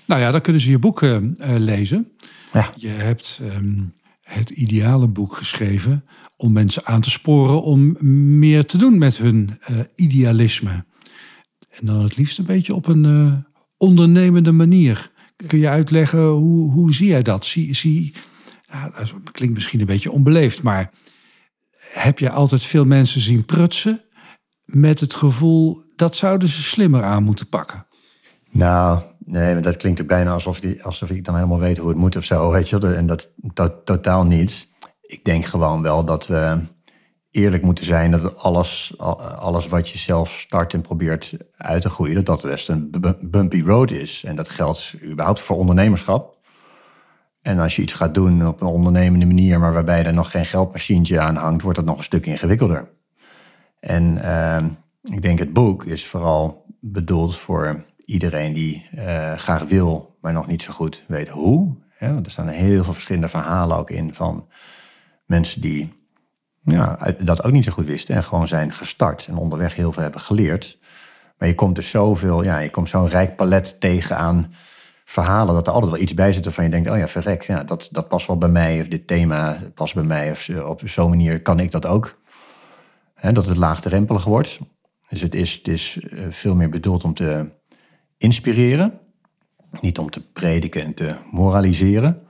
Nou 0.05 0.21
ja, 0.21 0.31
dan 0.31 0.41
kunnen 0.41 0.63
ze 0.63 0.71
je 0.71 0.79
boek 0.79 1.01
uh, 1.01 1.17
lezen. 1.41 2.13
Ja. 2.53 2.71
Je 2.77 2.89
hebt 2.89 3.41
um, 3.57 3.93
het 4.23 4.51
ideale 4.51 5.09
boek 5.09 5.35
geschreven 5.35 6.05
om 6.37 6.53
mensen 6.53 6.85
aan 6.85 7.01
te 7.01 7.11
sporen 7.11 7.63
om 7.63 7.97
meer 8.39 8.67
te 8.67 8.79
doen 8.79 8.99
met 8.99 9.17
hun 9.17 9.59
uh, 9.71 9.79
idealisme. 9.95 10.85
En 11.79 11.87
dan 11.87 12.02
het 12.02 12.17
liefst 12.17 12.38
een 12.38 12.45
beetje 12.45 12.75
op 12.75 12.87
een 12.87 13.05
uh, 13.05 13.33
ondernemende 13.76 14.52
manier. 14.52 15.11
Kun 15.47 15.59
je 15.59 15.69
uitleggen 15.69 16.26
hoe, 16.26 16.73
hoe 16.73 16.93
zie 16.93 17.09
jij 17.09 17.23
dat? 17.23 17.45
Zie, 17.45 17.75
zie, 17.75 18.14
dat 18.99 19.31
klinkt 19.33 19.55
misschien 19.55 19.81
een 19.81 19.87
beetje 19.87 20.11
onbeleefd, 20.11 20.62
maar 20.62 20.91
heb 21.79 22.19
je 22.19 22.31
altijd 22.31 22.64
veel 22.64 22.85
mensen 22.85 23.21
zien 23.21 23.45
prutsen 23.45 24.02
met 24.64 25.00
het 25.00 25.14
gevoel 25.14 25.83
dat 25.97 26.17
zouden 26.17 26.49
ze 26.49 26.62
slimmer 26.62 27.02
aan 27.02 27.23
moeten 27.23 27.49
pakken? 27.49 27.87
Nou, 28.50 29.00
nee, 29.19 29.52
maar 29.52 29.62
dat 29.62 29.76
klinkt 29.76 30.00
ook 30.00 30.07
bijna 30.07 30.33
alsof, 30.33 30.61
die, 30.61 30.85
alsof 30.85 31.11
ik 31.11 31.25
dan 31.25 31.35
helemaal 31.35 31.58
weet 31.58 31.78
hoe 31.78 31.89
het 31.89 31.99
moet 31.99 32.17
of 32.17 32.25
zo, 32.25 32.50
weet 32.50 32.69
je. 32.69 32.78
En 32.78 33.06
dat 33.06 33.32
to, 33.54 33.82
totaal 33.85 34.25
niet. 34.25 34.69
Ik 35.00 35.25
denk 35.25 35.45
gewoon 35.45 35.82
wel 35.82 36.04
dat 36.04 36.26
we 36.26 36.58
eerlijk 37.32 37.62
moeten 37.62 37.84
zijn 37.84 38.10
dat 38.10 38.36
alles, 38.36 38.95
alles 39.38 39.66
wat 39.66 39.88
je 39.88 39.99
zelf 39.99 40.30
start 40.30 40.75
en 40.75 40.80
probeert 40.80 41.36
uit 41.56 41.82
te 41.82 41.90
groeien, 41.90 42.14
dat 42.14 42.26
dat 42.26 42.42
best 42.42 42.68
een 42.68 42.90
bumpy 43.21 43.62
road 43.62 43.90
is. 43.90 44.25
En 44.25 44.36
dat 44.36 44.49
geldt 44.49 44.95
überhaupt 45.04 45.40
voor 45.40 45.56
ondernemerschap. 45.56 46.36
En 47.42 47.58
als 47.58 47.76
je 47.76 47.82
iets 47.82 47.92
gaat 47.92 48.14
doen 48.14 48.47
op 48.47 48.60
een 48.60 48.66
ondernemende 48.66 49.26
manier, 49.26 49.60
maar 49.60 49.73
waarbij 49.73 50.04
er 50.04 50.14
nog 50.14 50.30
geen 50.30 50.45
geldmachientje 50.45 51.21
aan 51.21 51.36
hangt, 51.36 51.62
wordt 51.62 51.78
dat 51.78 51.86
nog 51.86 51.99
een 51.99 52.04
stuk 52.04 52.26
ingewikkelder. 52.26 52.90
En 53.80 54.18
uh, 54.25 54.64
ik 55.02 55.23
denk 55.23 55.38
het 55.38 55.52
boek 55.52 55.84
is 55.84 56.06
vooral 56.06 56.64
bedoeld 56.80 57.36
voor 57.36 57.84
iedereen 58.04 58.52
die 58.52 58.86
uh, 58.95 59.32
graag 59.32 59.62
wil, 59.62 60.16
maar 60.21 60.32
nog 60.32 60.47
niet 60.47 60.62
zo 60.62 60.73
goed 60.73 61.02
weet 61.06 61.28
hoe. 61.28 61.76
Want 61.99 62.26
er 62.26 62.32
staan 62.32 62.49
heel 62.49 62.84
veel 62.84 62.92
verschillende 62.92 63.28
verhalen 63.28 63.76
ook 63.76 63.90
in 63.90 64.14
van 64.14 64.49
mensen 65.26 65.60
die 65.60 66.01
ja, 66.65 66.99
dat 67.19 67.45
ook 67.45 67.53
niet 67.53 67.65
zo 67.65 67.73
goed 67.73 67.87
wisten 67.87 68.15
en 68.15 68.23
gewoon 68.23 68.49
zijn 68.49 68.73
gestart 68.73 69.27
en 69.27 69.37
onderweg 69.37 69.75
heel 69.75 69.93
veel 69.93 70.03
hebben 70.03 70.21
geleerd. 70.21 70.79
Maar 71.39 71.49
je 71.49 71.55
komt 71.55 71.75
dus 71.75 71.91
zoveel, 71.91 72.43
ja, 72.43 72.59
je 72.59 72.71
komt 72.71 72.89
zo'n 72.89 73.09
rijk 73.09 73.37
palet 73.37 73.81
tegen 73.81 74.17
aan 74.17 74.53
verhalen 75.05 75.55
dat 75.55 75.67
er 75.67 75.73
altijd 75.73 75.93
wel 75.93 76.01
iets 76.01 76.15
bij 76.15 76.33
zit 76.33 76.45
waarvan 76.45 76.65
je 76.65 76.71
denkt, 76.71 76.91
oh 76.91 76.97
ja, 76.97 77.09
verrek, 77.09 77.43
ja, 77.43 77.65
dat, 77.65 77.89
dat 77.91 78.09
past 78.09 78.27
wel 78.27 78.39
bij 78.39 78.49
mij 78.49 78.81
of 78.81 78.89
dit 78.89 79.07
thema 79.07 79.59
past 79.75 79.95
bij 79.95 80.05
mij 80.05 80.31
of 80.31 80.49
op 80.49 80.83
zo'n 80.85 81.09
manier 81.09 81.43
kan 81.43 81.61
ik 81.61 81.71
dat 81.71 81.87
ook. 81.87 82.21
He, 83.15 83.33
dat 83.33 83.47
het 83.47 83.57
laagdrempelig 83.57 84.25
wordt. 84.25 84.59
Dus 85.09 85.21
het 85.21 85.35
is, 85.35 85.53
het 85.53 85.69
is 85.69 85.99
veel 86.31 86.55
meer 86.55 86.69
bedoeld 86.69 87.05
om 87.05 87.15
te 87.15 87.51
inspireren, 88.17 88.99
niet 89.81 89.99
om 89.99 90.11
te 90.11 90.21
prediken 90.33 90.83
en 90.83 90.95
te 90.95 91.17
moraliseren. 91.31 92.23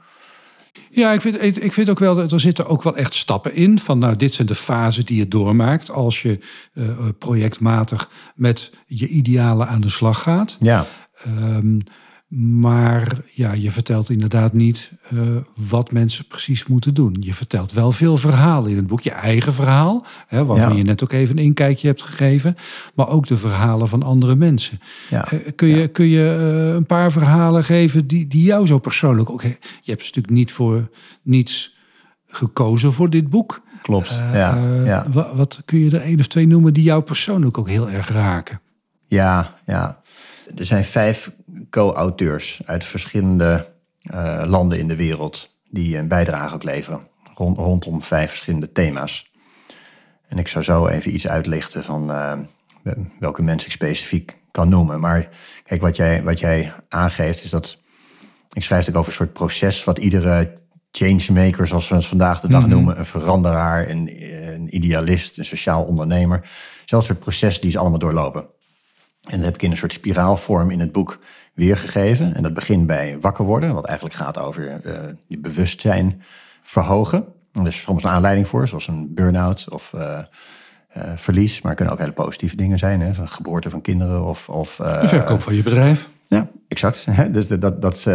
Ja, 0.95 1.13
ik 1.13 1.21
vind, 1.21 1.63
ik 1.63 1.73
vind 1.73 1.91
ook 1.91 1.99
wel 1.99 2.15
dat 2.15 2.33
er 2.33 2.41
zitten 2.41 2.67
ook 2.67 2.83
wel 2.83 2.97
echt 2.97 3.15
stappen 3.15 3.55
in. 3.55 3.79
Van 3.79 3.99
nou, 3.99 4.17
dit 4.17 4.35
zijn 4.35 4.47
de 4.47 4.55
fasen 4.55 5.07
die 5.07 5.17
je 5.17 5.29
doormaakt 5.29 5.91
als 5.91 6.23
je 6.23 6.39
uh, 6.75 6.85
projectmatig 7.19 8.11
met 8.35 8.73
je 8.87 9.09
idealen 9.09 9.69
aan 9.69 9.81
de 9.81 9.89
slag 9.89 10.23
gaat. 10.23 10.57
Ja. 10.61 10.87
Um, 11.27 11.83
maar 12.35 13.21
ja, 13.35 13.53
je 13.53 13.71
vertelt 13.71 14.11
inderdaad 14.11 14.53
niet 14.53 14.93
uh, 15.13 15.21
wat 15.69 15.93
mensen 15.93 16.27
precies 16.27 16.67
moeten 16.67 16.95
doen. 16.95 17.17
Je 17.21 17.35
vertelt 17.35 17.73
wel 17.73 17.93
veel 17.93 18.17
verhalen 18.17 18.71
in 18.71 18.77
het 18.77 18.87
boek. 18.87 19.01
Je 19.01 19.11
eigen 19.11 19.53
verhaal, 19.53 20.07
hè, 20.27 20.45
waarvan 20.45 20.71
ja. 20.71 20.77
je 20.77 20.83
net 20.83 21.03
ook 21.03 21.13
even 21.13 21.39
een 21.39 21.45
inkijkje 21.45 21.87
hebt 21.87 22.03
gegeven. 22.03 22.57
Maar 22.95 23.09
ook 23.09 23.27
de 23.27 23.37
verhalen 23.37 23.89
van 23.89 24.03
andere 24.03 24.35
mensen. 24.35 24.81
Ja. 25.11 25.33
Uh, 25.33 25.41
kun 25.57 25.69
je, 25.69 25.77
ja. 25.77 25.89
kun 25.89 26.07
je 26.07 26.37
uh, 26.69 26.75
een 26.75 26.87
paar 26.87 27.13
verhalen 27.13 27.65
geven 27.65 28.07
die, 28.07 28.27
die 28.27 28.45
jou 28.45 28.67
zo 28.67 28.79
persoonlijk 28.79 29.31
ook... 29.31 29.43
Je 29.43 29.91
hebt 29.91 30.03
natuurlijk 30.03 30.31
niet 30.31 30.53
voor 30.53 30.91
niets 31.23 31.77
gekozen 32.27 32.93
voor 32.93 33.11
dit 33.11 33.31
boek. 33.31 33.63
Klopt, 33.83 34.11
ja. 34.11 34.59
ja. 34.85 35.07
Wat, 35.11 35.35
wat 35.35 35.63
kun 35.65 35.79
je 35.79 35.91
er 35.91 36.03
één 36.03 36.19
of 36.19 36.27
twee 36.27 36.47
noemen 36.47 36.75
die 36.75 36.85
jou 36.85 37.03
persoonlijk 37.03 37.59
ook 37.59 37.69
heel 37.69 37.91
erg 37.91 38.09
raken? 38.09 38.61
Ja, 39.07 39.55
ja. 39.67 40.01
Er 40.57 40.67
zijn 40.67 40.85
vijf 40.85 41.33
co-auteurs 41.73 42.63
uit 42.65 42.85
verschillende 42.85 43.67
uh, 44.15 44.43
landen 44.47 44.79
in 44.79 44.89
de 44.89 44.97
wereld 44.97 45.57
die 45.71 45.99
een 45.99 46.09
bijdrage 46.09 46.55
ook 46.55 46.63
leveren 46.63 47.09
rond, 47.35 47.57
rondom 47.57 48.03
vijf 48.03 48.29
verschillende 48.29 48.73
thema's. 48.73 49.31
En 50.29 50.39
ik 50.39 50.49
zou 50.49 50.65
zo 50.65 50.87
even 50.87 51.15
iets 51.15 51.29
uitlichten 51.29 51.85
van 51.85 52.11
uh, 52.11 52.33
welke 53.19 53.43
mensen 53.43 53.69
ik 53.69 53.75
specifiek 53.75 54.37
kan 54.51 54.69
noemen. 54.69 55.01
Maar 55.01 55.29
kijk, 55.65 55.81
wat 55.81 55.97
jij, 55.97 56.23
wat 56.23 56.39
jij 56.39 56.73
aangeeft 56.89 57.43
is 57.43 57.51
dat 57.51 57.79
ik 58.53 58.65
schrijf 58.65 58.89
ook 58.89 58.97
over 58.97 59.11
een 59.11 59.17
soort 59.17 59.33
proces 59.33 59.85
wat 59.85 59.99
iedere 59.99 60.61
changemaker, 60.91 61.67
zoals 61.67 61.89
we 61.89 61.95
het 61.95 62.07
vandaag 62.07 62.41
de 62.41 62.49
dag 62.49 62.59
mm 62.59 62.65
-hmm. 62.65 62.75
noemen, 62.75 62.99
een 62.99 63.07
veranderaar, 63.07 63.89
een, 63.89 64.11
een 64.53 64.77
idealist, 64.77 65.39
een 65.39 65.45
sociaal 65.45 65.85
ondernemer, 65.85 66.51
zelfs 66.85 67.07
soort 67.07 67.19
proces 67.19 67.61
die 67.61 67.71
ze 67.71 67.79
allemaal 67.79 67.99
doorlopen. 67.99 68.47
En 69.29 69.37
dat 69.37 69.45
heb 69.45 69.55
ik 69.55 69.63
in 69.63 69.71
een 69.71 69.77
soort 69.77 69.93
spiraalvorm 69.93 70.71
in 70.71 70.81
het 70.81 70.93
boek 70.93 71.19
weergegeven. 71.53 72.35
En 72.35 72.43
dat 72.43 72.55
begint 72.55 72.87
bij 72.87 73.17
wakker 73.21 73.45
worden, 73.45 73.75
wat 73.75 73.85
eigenlijk 73.85 74.17
gaat 74.17 74.39
over 74.39 74.81
uh, 74.87 74.93
je 75.27 75.39
bewustzijn 75.39 76.23
verhogen. 76.63 77.25
En 77.53 77.61
er 77.61 77.67
is 77.67 77.81
soms 77.81 78.05
een 78.05 78.11
aanleiding 78.11 78.49
voor, 78.49 78.69
zoals 78.69 78.89
een 78.89 79.15
burn-out 79.15 79.67
of 79.71 79.93
uh, 79.95 80.19
uh, 80.97 81.03
verlies. 81.17 81.61
Maar 81.61 81.71
het 81.71 81.77
kunnen 81.77 81.95
ook 81.95 82.01
hele 82.01 82.13
positieve 82.13 82.57
dingen 82.57 82.79
zijn. 82.79 83.01
Hè? 83.01 83.15
Zo'n 83.15 83.29
geboorte 83.29 83.71
van 83.71 83.81
kinderen 83.81 84.25
of... 84.25 84.49
of 84.49 84.77
de 84.77 85.09
verkoop 85.09 85.43
van 85.43 85.55
je 85.55 85.63
bedrijf. 85.63 86.09
Ja, 86.27 86.49
exact. 86.69 87.07
dus 87.35 87.49
dat, 87.49 87.61
dat, 87.61 87.83
dat 87.83 88.07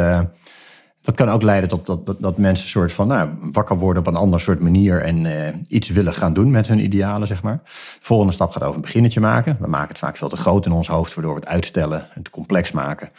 kan 1.15 1.29
ook 1.29 1.41
leiden 1.41 1.69
tot 1.69 1.85
dat, 1.85 2.05
dat, 2.05 2.21
dat 2.21 2.37
mensen 2.37 2.67
soort 2.67 2.93
van 2.93 3.07
nou, 3.07 3.29
wakker 3.51 3.77
worden 3.77 4.01
op 4.01 4.07
een 4.07 4.15
ander 4.15 4.39
soort 4.39 4.59
manier 4.59 5.01
en 5.01 5.25
uh, 5.25 5.47
iets 5.67 5.89
willen 5.89 6.13
gaan 6.13 6.33
doen 6.33 6.51
met 6.51 6.67
hun 6.67 6.79
idealen, 6.79 7.27
zeg 7.27 7.43
maar. 7.43 7.59
De 7.63 7.71
volgende 8.01 8.33
stap 8.33 8.51
gaat 8.51 8.63
over 8.63 8.75
een 8.75 8.81
beginnetje 8.81 9.19
maken. 9.19 9.57
We 9.59 9.67
maken 9.67 9.89
het 9.89 9.97
vaak 9.97 10.17
veel 10.17 10.29
te 10.29 10.37
groot 10.37 10.65
in 10.65 10.71
ons 10.71 10.87
hoofd, 10.87 11.13
waardoor 11.13 11.33
we 11.33 11.39
het 11.39 11.49
uitstellen 11.49 12.07
en 12.13 12.23
te 12.23 12.29
complex 12.29 12.71
maken. 12.71 13.09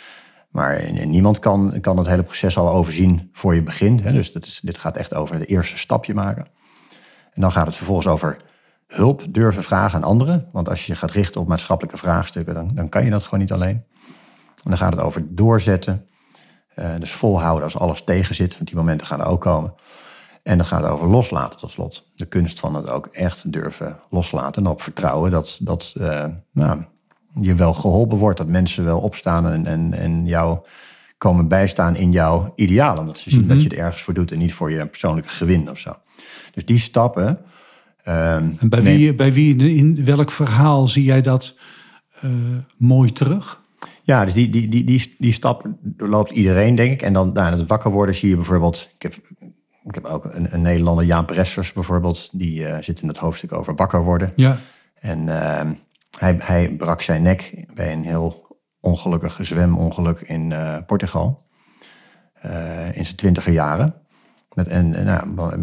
Maar 0.50 0.92
niemand 1.06 1.38
kan, 1.38 1.78
kan 1.80 1.98
het 1.98 2.06
hele 2.06 2.22
proces 2.22 2.58
al 2.58 2.70
overzien 2.70 3.28
voor 3.32 3.54
je 3.54 3.62
begint. 3.62 4.02
Hè. 4.02 4.12
Dus 4.12 4.32
dat 4.32 4.46
is, 4.46 4.60
dit 4.62 4.78
gaat 4.78 4.96
echt 4.96 5.14
over 5.14 5.34
het 5.34 5.48
eerste 5.48 5.78
stapje 5.78 6.14
maken. 6.14 6.46
En 7.32 7.40
dan 7.40 7.52
gaat 7.52 7.66
het 7.66 7.76
vervolgens 7.76 8.06
over 8.06 8.36
hulp 8.86 9.22
durven 9.28 9.62
vragen 9.62 9.98
aan 9.98 10.08
anderen. 10.08 10.46
Want 10.52 10.68
als 10.68 10.86
je 10.86 10.92
je 10.92 10.98
gaat 10.98 11.10
richten 11.10 11.40
op 11.40 11.48
maatschappelijke 11.48 11.98
vraagstukken, 11.98 12.54
dan, 12.54 12.70
dan 12.74 12.88
kan 12.88 13.04
je 13.04 13.10
dat 13.10 13.22
gewoon 13.22 13.40
niet 13.40 13.52
alleen. 13.52 13.84
En 14.64 14.70
dan 14.70 14.78
gaat 14.78 14.92
het 14.92 15.02
over 15.02 15.24
doorzetten. 15.28 16.06
Uh, 16.78 16.90
dus 16.98 17.12
volhouden 17.12 17.64
als 17.64 17.78
alles 17.78 18.04
tegenzit, 18.04 18.54
want 18.54 18.66
die 18.66 18.76
momenten 18.76 19.06
gaan 19.06 19.20
er 19.20 19.26
ook 19.26 19.40
komen. 19.40 19.74
En 20.42 20.56
dan 20.56 20.66
gaat 20.66 20.82
het 20.82 20.90
over 20.90 21.08
loslaten 21.08 21.58
tot 21.58 21.70
slot. 21.70 22.04
De 22.14 22.26
kunst 22.26 22.60
van 22.60 22.74
het 22.74 22.88
ook 22.88 23.06
echt 23.06 23.52
durven 23.52 23.98
loslaten 24.10 24.64
en 24.64 24.70
op 24.70 24.82
vertrouwen 24.82 25.30
dat, 25.30 25.58
dat 25.60 25.94
uh, 25.96 26.24
nou, 26.52 26.84
je 27.40 27.54
wel 27.54 27.74
geholpen 27.74 28.18
wordt. 28.18 28.38
Dat 28.38 28.46
mensen 28.46 28.84
wel 28.84 28.98
opstaan 28.98 29.50
en, 29.50 29.66
en, 29.66 29.94
en 29.94 30.26
jou 30.26 30.58
komen 31.18 31.48
bijstaan 31.48 31.96
in 31.96 32.12
jouw 32.12 32.52
idealen. 32.54 33.00
Omdat 33.00 33.18
ze 33.18 33.30
zien 33.30 33.46
dat 33.46 33.56
mhm. 33.56 33.58
je 33.58 33.68
het 33.68 33.78
ergens 33.78 34.02
voor 34.02 34.14
doet 34.14 34.32
en 34.32 34.38
niet 34.38 34.54
voor 34.54 34.70
je 34.70 34.86
persoonlijke 34.86 35.30
gewin 35.30 35.70
of 35.70 35.78
zo. 35.78 35.96
Dus 36.54 36.64
die 36.64 36.78
stappen. 36.78 37.26
Um, 37.28 38.56
en 38.60 38.68
bij, 38.68 38.82
wie, 38.82 39.14
bij 39.14 39.32
wie, 39.32 39.76
in 39.76 40.04
welk 40.04 40.30
verhaal 40.30 40.86
zie 40.86 41.04
jij 41.04 41.20
dat 41.20 41.58
uh, 42.24 42.30
mooi 42.76 43.12
terug? 43.12 43.60
Ja, 44.08 44.24
dus 44.24 44.34
die, 44.34 44.50
die, 44.50 44.68
die, 44.68 44.84
die, 44.84 45.14
die 45.18 45.32
stap 45.32 45.64
doorloopt 45.80 46.30
iedereen, 46.30 46.74
denk 46.74 46.92
ik. 46.92 47.02
En 47.02 47.12
dan 47.12 47.32
na 47.32 47.56
het 47.56 47.68
wakker 47.68 47.90
worden 47.90 48.14
zie 48.14 48.28
je 48.28 48.36
bijvoorbeeld... 48.36 48.90
Ik 48.94 49.02
heb, 49.02 49.14
ik 49.82 49.94
heb 49.94 50.04
ook 50.04 50.24
een, 50.24 50.54
een 50.54 50.60
Nederlander, 50.60 51.04
Jaan 51.04 51.24
Pressers 51.24 51.72
bijvoorbeeld... 51.72 52.28
die 52.32 52.60
uh, 52.60 52.76
zit 52.80 53.00
in 53.00 53.08
het 53.08 53.16
hoofdstuk 53.16 53.52
over 53.52 53.74
wakker 53.74 54.04
worden. 54.04 54.32
Ja. 54.36 54.58
En 54.94 55.18
uh, 55.18 55.60
hij, 56.18 56.36
hij 56.38 56.74
brak 56.76 57.02
zijn 57.02 57.22
nek 57.22 57.64
bij 57.74 57.92
een 57.92 58.04
heel 58.04 58.58
ongelukkig 58.80 59.38
zwemongeluk 59.40 60.20
in 60.20 60.50
uh, 60.50 60.76
Portugal. 60.86 61.46
in 62.92 63.04
zijn 63.04 63.16
twintiger 63.16 63.52
jaren. 63.52 63.94
Met, 64.52 64.68
en, 64.68 64.90
nou, 64.90 65.58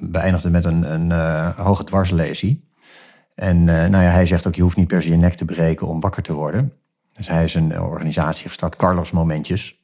beëindigde 0.00 0.50
met 0.50 0.64
een, 0.64 0.92
een 0.92 1.12
hoge 1.52 1.84
dwarslesie. 1.84 2.70
En 3.34 3.64
nou 3.64 3.90
ja, 3.90 4.10
hij 4.10 4.26
zegt 4.26 4.46
ook, 4.46 4.54
je 4.54 4.62
hoeft 4.62 4.76
niet 4.76 4.88
per 4.88 5.02
se 5.02 5.10
je 5.10 5.16
nek 5.16 5.34
te 5.34 5.44
breken 5.44 5.86
om 5.86 6.00
wakker 6.00 6.22
te 6.22 6.32
worden. 6.32 6.72
Dus 7.16 7.28
hij 7.28 7.44
is 7.44 7.54
een 7.54 7.80
organisatie 7.80 8.48
gestart, 8.48 8.76
Carlos 8.76 9.10
Momentjes. 9.10 9.80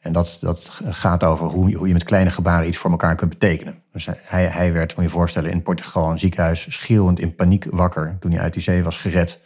En 0.00 0.12
dat, 0.12 0.38
dat 0.40 0.80
gaat 0.84 1.24
over 1.24 1.46
hoe, 1.46 1.74
hoe 1.74 1.86
je 1.86 1.92
met 1.92 2.04
kleine 2.04 2.30
gebaren 2.30 2.68
iets 2.68 2.78
voor 2.78 2.90
elkaar 2.90 3.14
kunt 3.14 3.30
betekenen. 3.30 3.82
Dus 3.92 4.08
hij, 4.22 4.44
hij 4.44 4.72
werd, 4.72 4.96
moet 4.96 5.04
je 5.04 5.10
voorstellen, 5.10 5.50
in 5.50 5.62
Portugal 5.62 6.10
een 6.10 6.18
ziekenhuis 6.18 6.66
schreeuwend 6.68 7.20
in 7.20 7.34
paniek 7.34 7.66
wakker 7.70 8.16
toen 8.20 8.32
hij 8.32 8.40
uit 8.40 8.52
die 8.52 8.62
zee 8.62 8.82
was 8.82 8.96
gered. 8.96 9.40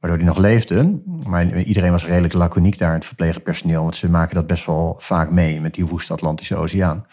Waardoor 0.00 0.18
hij 0.18 0.28
nog 0.28 0.38
leefde. 0.38 1.00
Maar 1.26 1.60
iedereen 1.62 1.90
was 1.90 2.06
redelijk 2.06 2.32
laconiek 2.32 2.78
daar, 2.78 2.92
het 2.94 3.04
verpleegpersoneel. 3.04 3.82
Want 3.82 3.96
ze 3.96 4.10
maken 4.10 4.34
dat 4.34 4.46
best 4.46 4.66
wel 4.66 4.96
vaak 4.98 5.30
mee 5.30 5.60
met 5.60 5.74
die 5.74 5.86
woeste 5.86 6.12
Atlantische 6.12 6.56
Oceaan. 6.56 7.06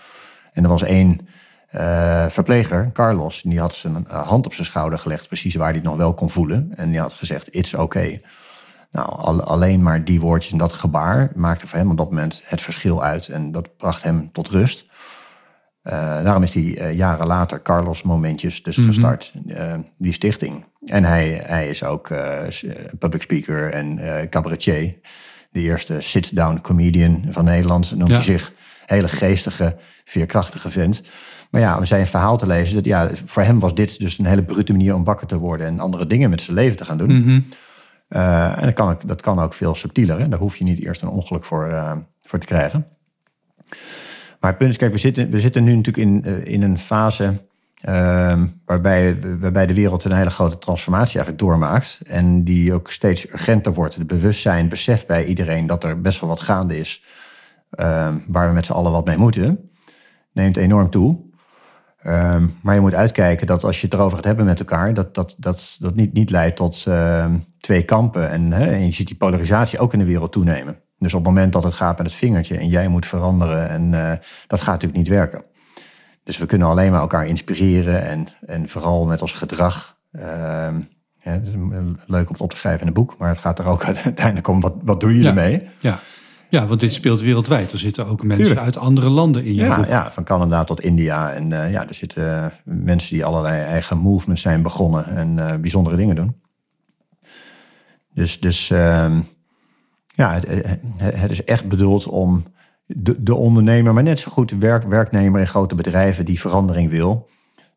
En 0.52 0.64
er 0.64 0.70
was 0.70 0.84
één 0.84 1.28
uh, 1.76 2.26
verpleger, 2.26 2.90
Carlos, 2.94 3.42
die 3.42 3.60
had 3.60 3.74
zijn 3.74 4.06
hand 4.08 4.46
op 4.46 4.54
zijn 4.54 4.66
schouder 4.66 5.00
gelegd, 5.00 5.28
precies 5.28 5.56
waar 5.56 5.68
hij 5.68 5.76
het 5.76 5.84
nog 5.84 5.96
wel 5.96 6.14
kon 6.14 6.30
voelen. 6.30 6.72
En 6.76 6.90
die 6.90 7.00
had 7.00 7.14
gezegd: 7.14 7.56
It's 7.56 7.74
okay. 7.74 8.22
Nou, 8.92 9.42
alleen 9.42 9.82
maar 9.84 10.06
die 10.06 10.20
woordjes 10.20 10.52
en 10.52 10.58
dat 10.58 10.74
gebaar 10.74 11.32
maakte 11.36 11.68
voor 11.68 11.78
hem 11.78 11.92
op 11.92 11.98
dat 11.98 12.10
moment 12.10 12.42
het 12.46 12.62
verschil 12.62 13.04
uit. 13.04 13.28
En 13.28 13.52
dat 13.52 13.78
bracht 13.78 14.04
hem 14.04 14.32
tot 14.32 14.48
rust. 14.48 14.86
Uh, 15.84 15.94
daarom 16.24 16.44
is 16.44 16.54
hij 16.54 16.64
uh, 16.64 16.94
jaren 16.94 17.28
later 17.28 17.62
Carlos 17.62 18.04
Momentjes 18.04 18.64
dus 18.64 18.78
mhm. 18.78 18.88
gestart, 18.88 19.34
uh, 19.46 19.74
die 19.98 20.14
stichting. 20.14 20.66
En 20.86 21.04
hij, 21.04 21.42
hij 21.46 21.70
is 21.70 21.84
ook 21.84 22.14
public 23.00 23.22
speaker 23.22 23.72
en 23.72 24.00
cabaretier. 24.30 24.96
De 25.52 25.60
eerste 25.60 26.02
sit-down 26.02 26.62
comedian 26.62 27.26
van 27.30 27.46
Nederland. 27.46 27.96
Noemt 27.96 28.12
hij 28.12 28.22
zich. 28.22 28.52
Hele 28.86 29.08
geestige, 29.08 29.78
veerkrachtige 30.04 30.70
vent. 30.70 31.04
Maar 31.52 31.62
ja, 31.62 31.78
om 31.78 31.86
zijn 31.86 32.08
verhaal 32.08 32.38
te 32.38 32.48
lezen, 32.48 32.76
dat, 32.76 32.86
ja, 32.86 33.10
voor 33.26 33.44
hem 33.44 33.60
was 33.60 33.76
dit 33.76 34.00
dus 34.00 34.18
een 34.18 34.26
hele 34.26 34.44
brute 34.44 34.72
manier 34.72 34.96
om 34.96 35.04
wakker 35.04 35.28
te 35.28 35.38
worden 35.38 35.68
en 35.68 35.80
andere 35.80 36.08
dingen 36.08 36.30
met 36.30 36.42
zijn 36.42 36.58
leven 36.58 36.78
te 36.78 36.86
gaan 36.86 36.98
doen. 36.98 37.12
Mm 37.12 37.46
uh, 38.10 38.58
en 38.58 38.64
dat 38.64 38.74
kan, 38.74 38.90
ook, 38.90 39.08
dat 39.08 39.22
kan 39.22 39.40
ook 39.40 39.54
veel 39.54 39.76
subtieler. 39.76 40.20
Hè? 40.20 40.30
Daar 40.30 40.40
hoef 40.40 40.56
je 40.56 40.64
niet 40.64 40.84
eerst 40.84 41.02
een 41.02 41.10
ongeluk 41.10 41.44
voor, 41.44 41.68
uh, 41.68 41.92
voor 42.22 42.40
te 42.40 42.46
krijgen. 42.46 42.88
Maar 44.40 44.50
het 44.50 44.58
punt 44.58 44.72
is, 44.72 44.78
kijk, 44.78 44.92
we 44.92 44.98
zitten, 44.98 45.30
we 45.30 45.40
zitten 45.40 45.64
nu 45.64 45.76
natuurlijk 45.76 46.08
in, 46.08 46.24
uh, 46.26 46.54
in 46.54 46.62
een 46.62 46.80
fase 46.80 47.34
uh, 47.88 48.42
waarbij, 48.66 49.20
waarbij 49.40 49.66
de 49.66 49.74
wereld 49.74 50.04
een 50.04 50.12
hele 50.12 50.30
grote 50.30 50.58
transformatie 50.58 51.16
eigenlijk 51.16 51.44
doormaakt. 51.44 52.00
En 52.08 52.44
die 52.44 52.74
ook 52.74 52.92
steeds 52.92 53.34
urgenter 53.34 53.74
wordt. 53.74 53.96
Het 53.96 54.08
bewustzijn, 54.08 54.70
besef 54.70 55.06
bij 55.06 55.26
iedereen 55.26 55.68
dat 55.68 55.84
er 55.84 56.02
best 56.02 56.20
wel 56.20 56.30
wat 56.30 56.40
gaande 56.40 56.78
is. 56.78 57.04
Ehm, 57.70 58.18
waar 58.28 58.48
we 58.48 58.54
met 58.54 58.66
z'n 58.66 58.74
allen 58.74 58.92
wat 58.92 59.06
mee 59.06 59.18
moeten. 59.18 59.70
Neemt 60.32 60.58
enorm 60.58 60.90
toe. 60.90 61.29
Ehm, 62.02 62.48
maar 62.62 62.76
je 62.76 62.82
moet 62.82 62.94
uitkijken 62.94 63.48
dat 63.48 63.64
als 63.64 63.82
je 63.82 63.86
het 63.86 63.96
erover 63.96 64.16
gaat 64.16 64.26
hebben 64.26 64.46
met 64.46 64.60
elkaar, 64.60 64.94
dat 64.94 65.16
dat, 65.16 65.36
dat, 65.38 65.78
dat 65.80 65.96
niet, 65.96 66.14
niet 66.14 66.30
leidt 66.30 66.56
tot 66.56 66.86
uh, 66.88 67.26
twee 67.58 67.84
kampen. 67.84 68.30
En, 68.30 68.52
hè, 68.52 68.72
en 68.72 68.86
je 68.86 68.92
ziet 68.92 69.08
die 69.08 69.16
polarisatie 69.16 69.80
ook 69.80 69.94
in 69.94 70.00
de 70.00 70.06
wereld 70.06 70.32
toenemen. 70.32 70.80
Dus 70.98 71.14
op 71.14 71.20
het 71.20 71.34
moment 71.34 71.54
dat 71.54 71.64
het 71.64 71.74
gaat 71.74 71.98
met 71.98 72.08
het 72.08 72.16
vingertje 72.16 72.58
en 72.58 72.68
jij 72.68 72.88
moet 72.88 73.06
veranderen, 73.06 73.70
en 73.70 73.94
uh, 73.94 74.12
dat 74.48 74.62
gaat 74.62 74.74
natuurlijk 74.74 74.98
niet 74.98 75.08
werken. 75.08 75.44
Dus 76.24 76.38
we 76.38 76.46
kunnen 76.46 76.68
alleen 76.68 76.92
maar 76.92 77.00
elkaar 77.00 77.28
inspireren 77.28 78.04
en, 78.04 78.28
en 78.46 78.70
vooral 78.70 79.06
met 79.06 79.22
ons 79.22 79.32
gedrag. 79.32 79.98
Uh, 80.12 80.68
het 81.20 81.48
is 81.48 81.54
leuk 82.06 82.28
om 82.28 82.34
het 82.34 82.42
op 82.42 82.50
te 82.50 82.56
schrijven 82.56 82.82
in 82.82 82.88
een 82.88 82.94
boek, 82.94 83.16
maar 83.18 83.30
het 83.30 83.38
gaat 83.38 83.60
er 83.60 83.68
ook 83.68 83.86
uiteindelijk 84.06 84.48
om 84.48 84.62
wat, 84.62 84.76
wat 84.84 85.00
doe 85.00 85.16
je 85.16 85.22
ja, 85.22 85.28
ermee? 85.28 85.70
Ja. 85.80 86.00
Ja, 86.50 86.68
want 86.68 86.80
dit 86.80 86.94
speelt 86.94 87.22
wereldwijd. 87.22 87.72
Er 87.72 87.78
zitten 87.78 88.06
ook 88.06 88.24
mensen 88.24 88.60
uit 88.60 88.78
andere 88.78 89.10
landen 89.10 89.44
in 89.44 89.56
je 89.56 89.62
ja, 89.62 89.76
boek. 89.76 89.86
Ja, 89.86 90.12
van 90.12 90.24
Canada 90.24 90.64
tot 90.64 90.82
India. 90.82 91.32
En 91.32 91.52
uh, 91.52 91.72
ja, 91.72 91.88
er 91.88 91.94
zitten 91.94 92.52
mensen 92.64 93.16
die 93.16 93.26
allerlei 93.26 93.62
eigen 93.62 93.98
movements 93.98 94.42
zijn 94.42 94.62
begonnen 94.62 95.06
en 95.06 95.38
uh, 95.38 95.56
bijzondere 95.56 95.96
dingen 95.96 96.16
doen. 96.16 96.36
Dus, 98.14 98.40
dus 98.40 98.70
uh, 98.70 99.18
ja, 100.06 100.34
het, 100.34 100.78
het, 101.04 101.32
is 101.32 101.44
echt 101.44 101.68
bedoeld 101.68 102.08
om 102.08 102.44
de, 102.86 103.24
de 103.24 103.36
ondernemer, 103.36 103.94
maar 103.94 104.04
net 104.04 104.20
zo 104.20 104.32
goed 104.32 104.52
werk, 104.52 104.84
werknemer 104.84 105.40
in 105.40 105.48
grote 105.48 105.76
bedrijven 105.76 106.26
die 106.26 106.40
verandering 106.40 106.90
wil, 106.90 107.30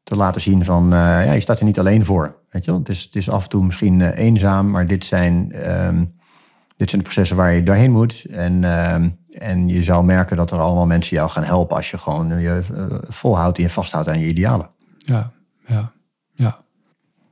te 0.03 0.17
laten 0.17 0.41
zien 0.41 0.65
van, 0.65 0.89
ja, 0.91 1.33
je 1.33 1.41
staat 1.41 1.59
er 1.59 1.65
niet 1.65 1.79
alleen 1.79 2.05
voor. 2.05 2.37
Weet 2.51 2.65
je 2.65 2.71
wel? 2.71 2.81
Het, 2.81 2.89
is, 2.89 3.03
het 3.03 3.17
is 3.17 3.31
af 3.31 3.43
en 3.43 3.49
toe 3.49 3.65
misschien 3.65 4.11
eenzaam, 4.11 4.71
maar 4.71 4.87
dit 4.87 5.05
zijn 5.05 5.53
ehm, 5.53 6.05
dit 6.77 6.91
zijn 6.91 7.03
de 7.03 7.09
processen 7.09 7.37
waar 7.37 7.53
je 7.53 7.63
doorheen 7.63 7.93
moet. 7.93 8.25
En, 8.25 8.63
uh, 8.63 8.95
en 9.29 9.69
je 9.69 9.85
zal 9.85 10.03
merken 10.03 10.37
dat 10.37 10.51
er 10.51 10.59
allemaal 10.59 10.87
mensen 10.87 11.17
jou 11.17 11.31
gaan 11.31 11.45
helpen 11.45 11.77
als 11.77 11.91
je 11.91 11.99
gewoon 11.99 12.41
je 12.41 12.63
uh, 12.73 12.87
volhoudt 13.09 13.57
en 13.57 13.63
je 13.63 13.71
vasthoudt 13.71 14.09
aan 14.09 14.21
je 14.21 14.27
idealen. 14.27 14.71
Ja, 14.99 15.33
ja, 15.67 15.93
ja. 16.35 16.65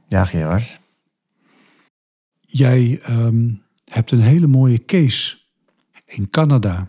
Ja, 0.06 0.24
Gerard. 0.24 0.78
Jij 2.40 3.02
um, 3.08 3.62
hebt 3.84 4.10
een 4.10 4.20
hele 4.20 4.46
mooie 4.46 4.84
case 4.84 5.38
in 6.04 6.30
Canada. 6.30 6.88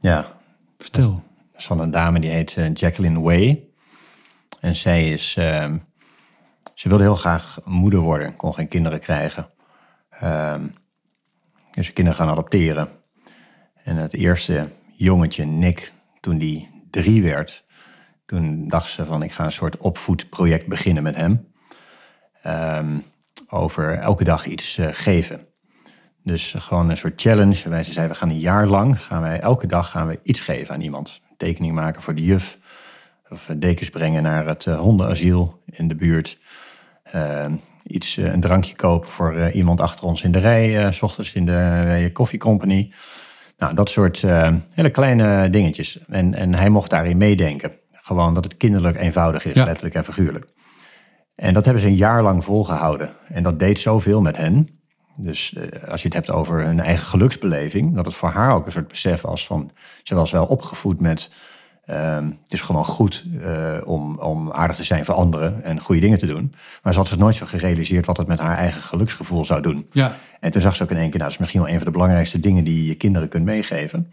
Ja. 0.00 0.40
Vertel. 0.78 1.22
Dat 1.50 1.60
is 1.60 1.66
van 1.66 1.80
een 1.80 1.90
dame 1.90 2.20
die 2.20 2.30
heet 2.30 2.56
uh, 2.56 2.74
Jacqueline 2.74 3.20
Way. 3.20 3.68
En 4.60 4.76
zij 4.76 5.10
is. 5.10 5.36
Uh, 5.38 5.74
ze 6.74 6.88
wilde 6.88 7.04
heel 7.04 7.16
graag 7.16 7.58
moeder 7.64 8.00
worden, 8.00 8.36
kon 8.36 8.54
geen 8.54 8.68
kinderen 8.68 9.00
krijgen. 9.00 9.50
Um, 10.22 10.72
dus 11.74 11.92
kinderen 11.92 12.18
gaan 12.20 12.28
adopteren. 12.28 12.88
En 13.84 13.96
het 13.96 14.14
eerste 14.14 14.68
jongetje, 14.96 15.44
Nick, 15.44 15.92
toen 16.20 16.38
die 16.38 16.86
drie 16.90 17.22
werd, 17.22 17.64
toen 18.26 18.68
dacht 18.68 18.90
ze 18.90 19.04
van 19.04 19.22
ik 19.22 19.32
ga 19.32 19.44
een 19.44 19.52
soort 19.52 19.76
opvoedproject 19.76 20.66
beginnen 20.66 21.02
met 21.02 21.16
hem. 21.16 21.50
Um, 22.46 23.02
over 23.48 23.98
elke 23.98 24.24
dag 24.24 24.46
iets 24.46 24.78
uh, 24.78 24.88
geven. 24.90 25.46
Dus 26.22 26.54
gewoon 26.58 26.90
een 26.90 26.96
soort 26.96 27.20
challenge. 27.20 27.68
Wij 27.68 27.84
ze 27.84 27.92
zei, 27.92 28.08
we 28.08 28.14
gaan 28.14 28.28
een 28.28 28.38
jaar 28.38 28.66
lang, 28.66 29.00
gaan 29.00 29.22
wij, 29.22 29.40
elke 29.40 29.66
dag 29.66 29.90
gaan 29.90 30.06
we 30.06 30.20
iets 30.22 30.40
geven 30.40 30.74
aan 30.74 30.80
iemand. 30.80 31.20
Tekening 31.36 31.74
maken 31.74 32.02
voor 32.02 32.14
de 32.14 32.24
juf. 32.24 32.58
Of 33.28 33.50
dekens 33.56 33.88
brengen 33.88 34.22
naar 34.22 34.46
het 34.46 34.66
uh, 34.66 34.78
hondenasiel 34.78 35.62
in 35.64 35.88
de 35.88 35.94
buurt. 35.94 36.38
Uh, 37.14 37.44
iets, 37.86 38.16
uh, 38.16 38.32
een 38.32 38.40
drankje 38.40 38.76
kopen 38.76 39.08
voor 39.08 39.34
uh, 39.34 39.54
iemand 39.54 39.80
achter 39.80 40.06
ons 40.06 40.22
in 40.22 40.32
de 40.32 40.38
rij, 40.38 40.92
s 40.92 41.02
ochtends 41.02 41.32
in 41.32 41.46
de 41.46 42.10
Coffee 42.12 42.38
Company. 42.38 42.92
Nou, 43.56 43.74
dat 43.74 43.90
soort 43.90 44.24
hele 44.74 44.90
kleine 44.90 45.50
dingetjes. 45.50 45.98
En, 46.08 46.34
en 46.34 46.54
hij 46.54 46.68
mocht 46.68 46.90
daarin 46.90 47.16
meedenken. 47.16 47.72
Gewoon 47.92 48.34
dat 48.34 48.44
het 48.44 48.56
kinderlijk 48.56 48.96
eenvoudig 48.96 49.44
is, 49.44 49.54
letterlijk 49.54 49.94
en 49.94 50.04
figuurlijk. 50.04 50.46
En 51.34 51.54
dat 51.54 51.64
hebben 51.64 51.82
ze 51.82 51.88
een 51.88 51.96
jaar 51.96 52.22
lang 52.22 52.44
volgehouden. 52.44 53.12
En 53.28 53.42
dat 53.42 53.58
deed 53.58 53.78
zoveel 53.78 54.20
met 54.20 54.36
hen. 54.36 54.68
Dus 55.16 55.56
als 55.88 56.02
je 56.02 56.08
het 56.08 56.16
hebt 56.16 56.30
over 56.30 56.64
hun 56.64 56.80
eigen 56.80 57.06
geluksbeleving, 57.06 57.94
dat 57.94 58.06
het 58.06 58.14
voor 58.14 58.28
haar 58.28 58.54
ook 58.54 58.66
een 58.66 58.72
soort 58.72 58.88
besef 58.88 59.20
was 59.20 59.46
van, 59.46 59.70
ze 60.02 60.14
was 60.14 60.30
wel 60.30 60.46
opgevoed 60.46 61.00
met 61.00 61.30
Um, 61.90 62.38
het 62.42 62.52
is 62.52 62.60
gewoon 62.60 62.84
goed 62.84 63.24
uh, 63.40 63.78
om, 63.84 64.18
om 64.18 64.52
aardig 64.52 64.76
te 64.76 64.84
zijn 64.84 65.04
voor 65.04 65.14
anderen 65.14 65.62
en 65.62 65.80
goede 65.80 66.00
dingen 66.00 66.18
te 66.18 66.26
doen. 66.26 66.54
Maar 66.82 66.92
ze 66.92 66.98
had 66.98 67.08
zich 67.08 67.18
nooit 67.18 67.34
zo 67.34 67.46
gerealiseerd 67.46 68.06
wat 68.06 68.16
het 68.16 68.26
met 68.26 68.38
haar 68.38 68.56
eigen 68.56 68.80
geluksgevoel 68.80 69.44
zou 69.44 69.62
doen. 69.62 69.86
Ja. 69.92 70.18
En 70.40 70.50
toen 70.50 70.62
zag 70.62 70.76
ze 70.76 70.82
ook 70.82 70.90
in 70.90 70.96
één 70.96 71.10
keer, 71.10 71.18
nou, 71.18 71.24
dat 71.24 71.32
is 71.32 71.38
misschien 71.38 71.60
wel 71.60 71.70
een 71.70 71.76
van 71.76 71.86
de 71.86 71.92
belangrijkste 71.92 72.40
dingen 72.40 72.64
die 72.64 72.86
je 72.86 72.94
kinderen 72.94 73.28
kunt 73.28 73.44
meegeven. 73.44 74.12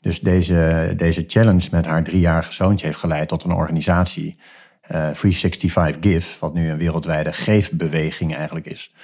Dus 0.00 0.20
deze, 0.20 0.92
deze 0.96 1.24
challenge 1.26 1.68
met 1.70 1.86
haar 1.86 2.02
driejarige 2.02 2.52
zoontje 2.52 2.86
heeft 2.86 2.98
geleid 2.98 3.28
tot 3.28 3.44
een 3.44 3.52
organisatie, 3.52 4.36
uh, 4.82 4.88
365 4.88 5.96
Give, 6.00 6.36
wat 6.40 6.54
nu 6.54 6.70
een 6.70 6.78
wereldwijde 6.78 7.32
geefbeweging 7.32 8.36
eigenlijk 8.36 8.66
is. 8.66 8.94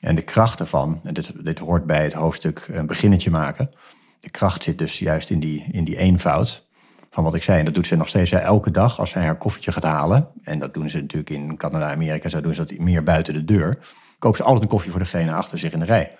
En 0.00 0.14
de 0.14 0.22
kracht 0.22 0.60
ervan, 0.60 1.00
en 1.04 1.14
dit, 1.14 1.32
dit 1.44 1.58
hoort 1.58 1.86
bij 1.86 2.02
het 2.02 2.12
hoofdstuk 2.12 2.68
een 2.72 2.86
beginnetje 2.86 3.30
maken. 3.30 3.70
De 4.20 4.30
kracht 4.30 4.62
zit 4.62 4.78
dus 4.78 4.98
juist 4.98 5.30
in 5.30 5.40
die, 5.40 5.64
in 5.70 5.84
die 5.84 5.96
eenvoud 5.96 6.70
van 7.12 7.24
wat 7.24 7.34
ik 7.34 7.42
zei. 7.42 7.58
En 7.58 7.64
dat 7.64 7.74
doet 7.74 7.86
ze 7.86 7.96
nog 7.96 8.08
steeds 8.08 8.30
elke 8.30 8.70
dag 8.70 9.00
als 9.00 9.10
zij 9.10 9.24
haar 9.24 9.38
koffietje 9.38 9.72
gaat 9.72 9.84
halen. 9.84 10.28
En 10.42 10.58
dat 10.58 10.74
doen 10.74 10.90
ze 10.90 11.00
natuurlijk 11.00 11.30
in 11.30 11.56
Canada, 11.56 11.90
Amerika, 11.90 12.28
zo 12.28 12.40
doen 12.40 12.54
ze 12.54 12.64
dat 12.64 12.78
meer 12.78 13.02
buiten 13.02 13.34
de 13.34 13.44
deur. 13.44 13.78
Kopen 14.18 14.36
ze 14.36 14.44
altijd 14.44 14.62
een 14.62 14.68
koffie 14.68 14.90
voor 14.90 15.00
degene 15.00 15.32
achter 15.32 15.58
zich 15.58 15.72
in 15.72 15.78
de 15.78 15.84
rij. 15.84 16.16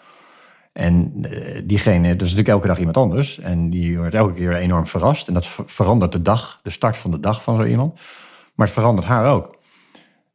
En 0.73 1.13
uh, 1.17 1.61
diegene, 1.65 2.09
dat 2.09 2.15
is 2.15 2.21
natuurlijk 2.21 2.49
elke 2.49 2.67
dag 2.67 2.79
iemand 2.79 2.97
anders. 2.97 3.39
En 3.39 3.71
die 3.71 3.99
wordt 3.99 4.15
elke 4.15 4.35
keer 4.35 4.55
enorm 4.57 4.87
verrast. 4.87 5.29
En 5.29 5.35
dat 5.35 5.47
verandert 5.67 6.13
de 6.13 6.23
dag, 6.23 6.61
de 6.63 6.71
start 6.71 6.97
van 6.97 7.11
de 7.11 7.21
dag 7.21 7.43
van 7.43 7.57
zo 7.57 7.65
iemand. 7.65 8.01
Maar 8.55 8.67
het 8.67 8.75
verandert 8.75 9.07
haar 9.07 9.33
ook. 9.33 9.57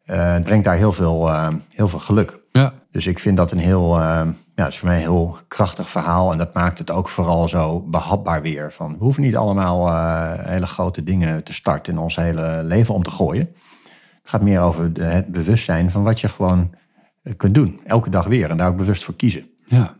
Uh, 0.10 0.34
het 0.34 0.44
brengt 0.44 0.66
daar 0.66 0.76
heel 0.76 0.92
veel, 0.92 1.28
uh, 1.28 1.48
heel 1.70 1.88
veel 1.88 2.00
geluk. 2.00 2.40
Ja. 2.52 2.74
Dus 2.92 3.08
ik 3.08 3.20
vind 3.20 3.38
dat 3.38 3.52
een 3.52 3.58
heel, 3.58 4.00
ja, 4.00 4.34
het 4.56 4.68
is 4.68 4.78
voor 4.78 4.88
mij 4.88 4.98
een 4.98 5.02
heel 5.02 5.38
krachtig 5.48 5.90
verhaal. 5.90 6.32
En 6.32 6.38
dat 6.38 6.54
maakt 6.54 6.78
het 6.78 6.92
ook 6.92 7.10
vooral 7.10 7.50
zo 7.50 7.80
behapbaar 7.80 8.42
weer. 8.42 8.74
Van, 8.74 8.92
we 8.92 9.04
hoeven 9.04 9.24
niet 9.24 9.36
allemaal 9.36 9.96
hele 10.48 10.66
grote 10.66 11.04
dingen 11.04 11.44
te 11.44 11.54
starten 11.54 11.94
in 11.94 12.00
ons 12.00 12.16
hele 12.16 12.62
leven 12.64 12.94
om 12.94 13.04
te 13.04 13.12
gooien. 13.12 13.50
Het 14.22 14.36
gaat 14.36 14.42
meer 14.42 14.62
over 14.62 14.92
het 14.94 15.28
bewustzijn 15.28 15.92
van 15.92 16.04
wat 16.04 16.20
je 16.20 16.30
gewoon 16.30 16.74
kunt 17.38 17.56
doen. 17.56 17.80
Elke 17.86 18.10
dag 18.10 18.26
weer. 18.26 18.50
En 18.50 18.58
daar 18.58 18.70
ook 18.70 18.78
bewust 18.78 19.04
voor 19.04 19.16
kiezen. 19.16 19.50
Ja. 19.66 19.96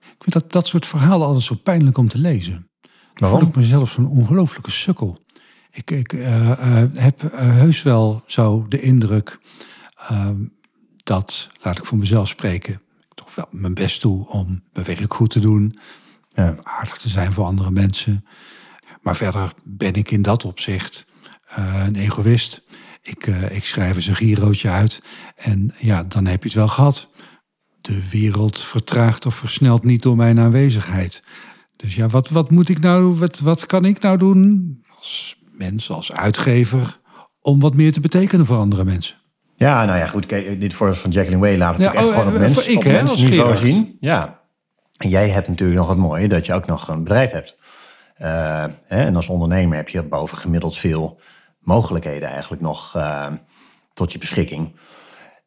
Ik 0.00 0.16
vind 0.18 0.32
dat, 0.32 0.52
dat 0.52 0.66
soort 0.66 0.86
verhalen 0.86 1.26
altijd 1.26 1.44
zo 1.44 1.54
pijnlijk 1.62 1.98
om 1.98 2.08
te 2.08 2.18
lezen. 2.18 2.52
Dan 2.52 2.90
Waarom? 3.14 3.38
voel 3.38 3.48
ik 3.48 3.56
mezelf 3.56 3.90
zo'n 3.90 4.08
ongelofelijke 4.08 4.70
sukkel. 4.70 5.18
Ik, 5.70 5.90
ik 5.90 6.12
uh, 6.12 6.50
uh, 6.50 6.82
heb 6.94 7.22
uh, 7.22 7.30
heus 7.34 7.82
wel 7.82 8.22
zo 8.26 8.66
de 8.68 8.80
indruk 8.80 9.38
ehm, 9.96 10.44
dat, 11.02 11.50
laat 11.60 11.78
ik 11.78 11.84
voor 11.84 11.98
mezelf 11.98 12.28
spreken, 12.28 12.74
ik 12.74 13.14
toch 13.14 13.34
wel 13.34 13.46
mijn 13.50 13.74
best 13.74 14.02
doe 14.02 14.28
om 14.28 14.62
mijn 14.72 14.86
werk 14.86 15.14
goed 15.14 15.30
te 15.30 15.40
doen. 15.40 15.78
Ja. 16.34 16.56
Aardig 16.62 16.96
te 16.98 17.08
zijn 17.08 17.32
voor 17.32 17.44
andere 17.44 17.70
mensen. 17.70 18.24
Maar 19.00 19.16
verder 19.16 19.52
ben 19.64 19.94
ik 19.94 20.10
in 20.10 20.22
dat 20.22 20.44
opzicht 20.44 21.06
een 21.54 21.96
egoïst. 21.96 22.62
Ik, 23.02 23.26
ik 23.26 23.64
schrijf 23.64 23.96
eens 23.96 24.06
een 24.06 24.14
girootje 24.14 24.68
uit 24.68 25.02
en 25.36 25.74
ja, 25.78 26.02
dan 26.02 26.26
heb 26.26 26.42
je 26.42 26.48
het 26.48 26.58
wel 26.58 26.68
gehad 26.68 27.10
de 27.80 28.08
wereld 28.10 28.60
vertraagt 28.60 29.26
of 29.26 29.34
versnelt 29.34 29.84
niet 29.84 30.02
door 30.02 30.16
mijn 30.16 30.38
aanwezigheid. 30.38 31.22
Dus 31.76 31.94
ja, 31.94 32.08
wat, 32.08 32.28
wat 32.28 32.50
moet 32.50 32.68
ik 32.68 32.80
nou, 32.80 33.14
wat, 33.14 33.38
wat 33.38 33.66
kan 33.66 33.84
ik 33.84 34.00
nou 34.00 34.18
doen 34.18 34.78
als 34.96 35.39
mens, 35.60 35.90
als 35.90 36.12
uitgever, 36.12 36.98
om 37.40 37.60
wat 37.60 37.74
meer 37.74 37.92
te 37.92 38.00
betekenen 38.00 38.46
voor 38.46 38.56
andere 38.56 38.84
mensen? 38.84 39.16
Ja, 39.56 39.84
nou 39.84 39.98
ja, 39.98 40.06
goed. 40.06 40.26
Kijk, 40.26 40.60
dit 40.60 40.74
voorbeeld 40.74 40.98
van 40.98 41.10
Jacqueline 41.10 41.42
Way 41.46 41.56
laat 41.56 41.76
het 41.76 41.82
Ja, 41.82 41.92
echt 41.92 42.04
oh, 42.04 42.10
gewoon 42.10 42.26
op 42.26 42.34
eh, 42.34 42.40
mens, 42.40 42.54
voor 42.54 42.72
ik, 42.72 42.78
op 42.78 42.84
als 42.84 42.92
mensniveau 42.92 43.56
zien. 43.56 43.96
Ja. 44.00 44.40
En 44.96 45.08
jij 45.08 45.28
hebt 45.28 45.48
natuurlijk 45.48 45.78
nog 45.78 45.88
het 45.88 45.98
mooie 45.98 46.28
dat 46.28 46.46
je 46.46 46.54
ook 46.54 46.66
nog 46.66 46.88
een 46.88 47.02
bedrijf 47.02 47.30
hebt. 47.30 47.58
Eh, 48.14 48.64
hè, 48.84 49.04
en 49.04 49.16
als 49.16 49.28
ondernemer 49.28 49.76
heb 49.76 49.88
je 49.88 50.02
boven 50.02 50.38
gemiddeld 50.38 50.78
veel 50.78 51.20
mogelijkheden 51.60 52.28
eigenlijk 52.28 52.62
nog 52.62 52.96
eh, 52.96 53.26
tot 53.94 54.12
je 54.12 54.18
beschikking. 54.18 54.74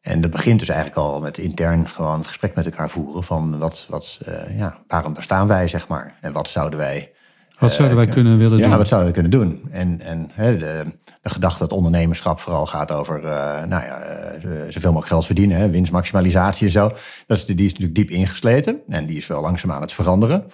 En 0.00 0.20
dat 0.20 0.30
begint 0.30 0.58
dus 0.58 0.68
eigenlijk 0.68 0.98
al 0.98 1.20
met 1.20 1.38
intern 1.38 1.88
gewoon 1.88 2.18
het 2.18 2.26
gesprek 2.26 2.54
met 2.54 2.64
elkaar 2.64 2.90
voeren 2.90 3.24
van 3.24 3.58
wat, 3.58 3.86
wat, 3.88 4.18
uh, 4.28 4.58
ja, 4.58 4.78
waarom 4.86 5.14
bestaan 5.14 5.46
wij, 5.48 5.68
zeg 5.68 5.88
maar. 5.88 6.16
En 6.20 6.32
wat 6.32 6.48
zouden 6.48 6.78
wij... 6.78 7.13
Wat 7.58 7.72
zouden 7.72 7.96
wij 7.96 8.06
kunnen 8.06 8.38
willen 8.38 8.58
ja, 8.58 8.68
doen? 8.68 8.76
wat 8.76 8.88
zouden 8.88 9.12
we 9.12 9.20
kunnen 9.20 9.40
doen? 9.40 9.62
En, 9.70 10.00
en 10.00 10.30
hè, 10.32 10.56
de, 10.56 10.82
de 11.22 11.30
gedachte 11.30 11.58
dat 11.58 11.72
ondernemerschap 11.72 12.40
vooral 12.40 12.66
gaat 12.66 12.92
over 12.92 13.24
uh, 13.24 13.30
nou 13.68 13.84
ja, 13.84 13.98
uh, 14.44 14.50
zoveel 14.68 14.80
mogelijk 14.80 15.06
geld 15.06 15.26
verdienen, 15.26 15.58
hè, 15.58 15.70
winstmaximalisatie 15.70 16.66
en 16.66 16.72
zo. 16.72 16.92
Dat 17.26 17.36
is, 17.36 17.46
die 17.46 17.56
is 17.56 17.70
natuurlijk 17.70 17.94
diep 17.94 18.10
ingesleten 18.10 18.80
en 18.88 19.06
die 19.06 19.16
is 19.16 19.26
wel 19.26 19.40
langzaam 19.40 19.72
aan 19.72 19.80
het 19.80 19.92
veranderen. 19.92 20.44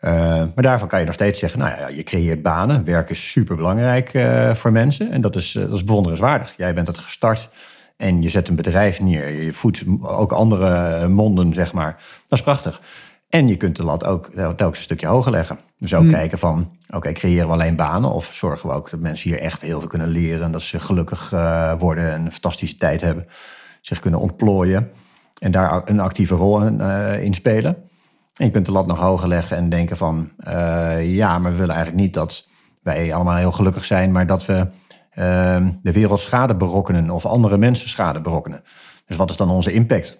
Uh, 0.00 0.10
maar 0.54 0.62
daarvan 0.62 0.88
kan 0.88 0.98
je 0.98 1.04
nog 1.04 1.14
steeds 1.14 1.38
zeggen, 1.38 1.58
nou 1.58 1.80
ja, 1.80 1.88
je 1.88 2.02
creëert 2.02 2.42
banen. 2.42 2.84
Werk 2.84 3.10
is 3.10 3.30
superbelangrijk 3.30 4.14
uh, 4.14 4.50
voor 4.50 4.72
mensen 4.72 5.10
en 5.10 5.20
dat 5.20 5.36
is, 5.36 5.54
uh, 5.54 5.62
dat 5.62 5.74
is 5.74 5.84
bewonderenswaardig. 5.84 6.54
Jij 6.56 6.74
bent 6.74 6.86
het 6.86 6.98
gestart 6.98 7.48
en 7.96 8.22
je 8.22 8.28
zet 8.28 8.48
een 8.48 8.56
bedrijf 8.56 9.00
neer. 9.00 9.42
Je 9.42 9.52
voedt 9.52 9.84
ook 10.02 10.32
andere 10.32 11.08
monden, 11.08 11.54
zeg 11.54 11.72
maar. 11.72 11.96
Dat 12.26 12.38
is 12.38 12.44
prachtig. 12.44 12.80
En 13.36 13.48
je 13.48 13.56
kunt 13.56 13.76
de 13.76 13.84
lat 13.84 14.04
ook 14.04 14.30
telkens 14.34 14.78
een 14.78 14.84
stukje 14.84 15.06
hoger 15.06 15.30
leggen. 15.30 15.58
Dus 15.78 15.94
ook 15.94 16.00
hmm. 16.00 16.10
kijken 16.10 16.38
van, 16.38 16.70
oké, 16.86 16.96
okay, 16.96 17.12
creëren 17.12 17.46
we 17.46 17.52
alleen 17.52 17.76
banen... 17.76 18.12
of 18.12 18.30
zorgen 18.32 18.68
we 18.68 18.74
ook 18.74 18.90
dat 18.90 19.00
mensen 19.00 19.30
hier 19.30 19.40
echt 19.40 19.60
heel 19.60 19.78
veel 19.80 19.88
kunnen 19.88 20.08
leren... 20.08 20.44
en 20.44 20.52
dat 20.52 20.62
ze 20.62 20.80
gelukkig 20.80 21.32
uh, 21.32 21.72
worden 21.78 22.12
en 22.12 22.24
een 22.24 22.32
fantastische 22.32 22.76
tijd 22.76 23.00
hebben... 23.00 23.26
zich 23.80 24.00
kunnen 24.00 24.20
ontplooien 24.20 24.90
en 25.38 25.50
daar 25.50 25.82
een 25.84 26.00
actieve 26.00 26.34
rol 26.34 26.62
in, 26.62 26.78
uh, 26.80 27.22
in 27.22 27.34
spelen. 27.34 27.76
En 28.34 28.44
je 28.44 28.50
kunt 28.50 28.66
de 28.66 28.72
lat 28.72 28.86
nog 28.86 28.98
hoger 28.98 29.28
leggen 29.28 29.56
en 29.56 29.68
denken 29.68 29.96
van... 29.96 30.30
Uh, 30.48 31.14
ja, 31.14 31.38
maar 31.38 31.50
we 31.52 31.58
willen 31.58 31.74
eigenlijk 31.74 32.04
niet 32.04 32.14
dat 32.14 32.48
wij 32.82 33.14
allemaal 33.14 33.36
heel 33.36 33.52
gelukkig 33.52 33.84
zijn... 33.84 34.12
maar 34.12 34.26
dat 34.26 34.46
we 34.46 34.68
uh, 35.18 35.66
de 35.82 35.92
wereld 35.92 36.20
schade 36.20 36.56
berokkenen 36.56 37.10
of 37.10 37.26
andere 37.26 37.58
mensen 37.58 37.88
schade 37.88 38.20
berokkenen. 38.20 38.62
Dus 39.06 39.16
wat 39.16 39.30
is 39.30 39.36
dan 39.36 39.50
onze 39.50 39.72
impact? 39.72 40.18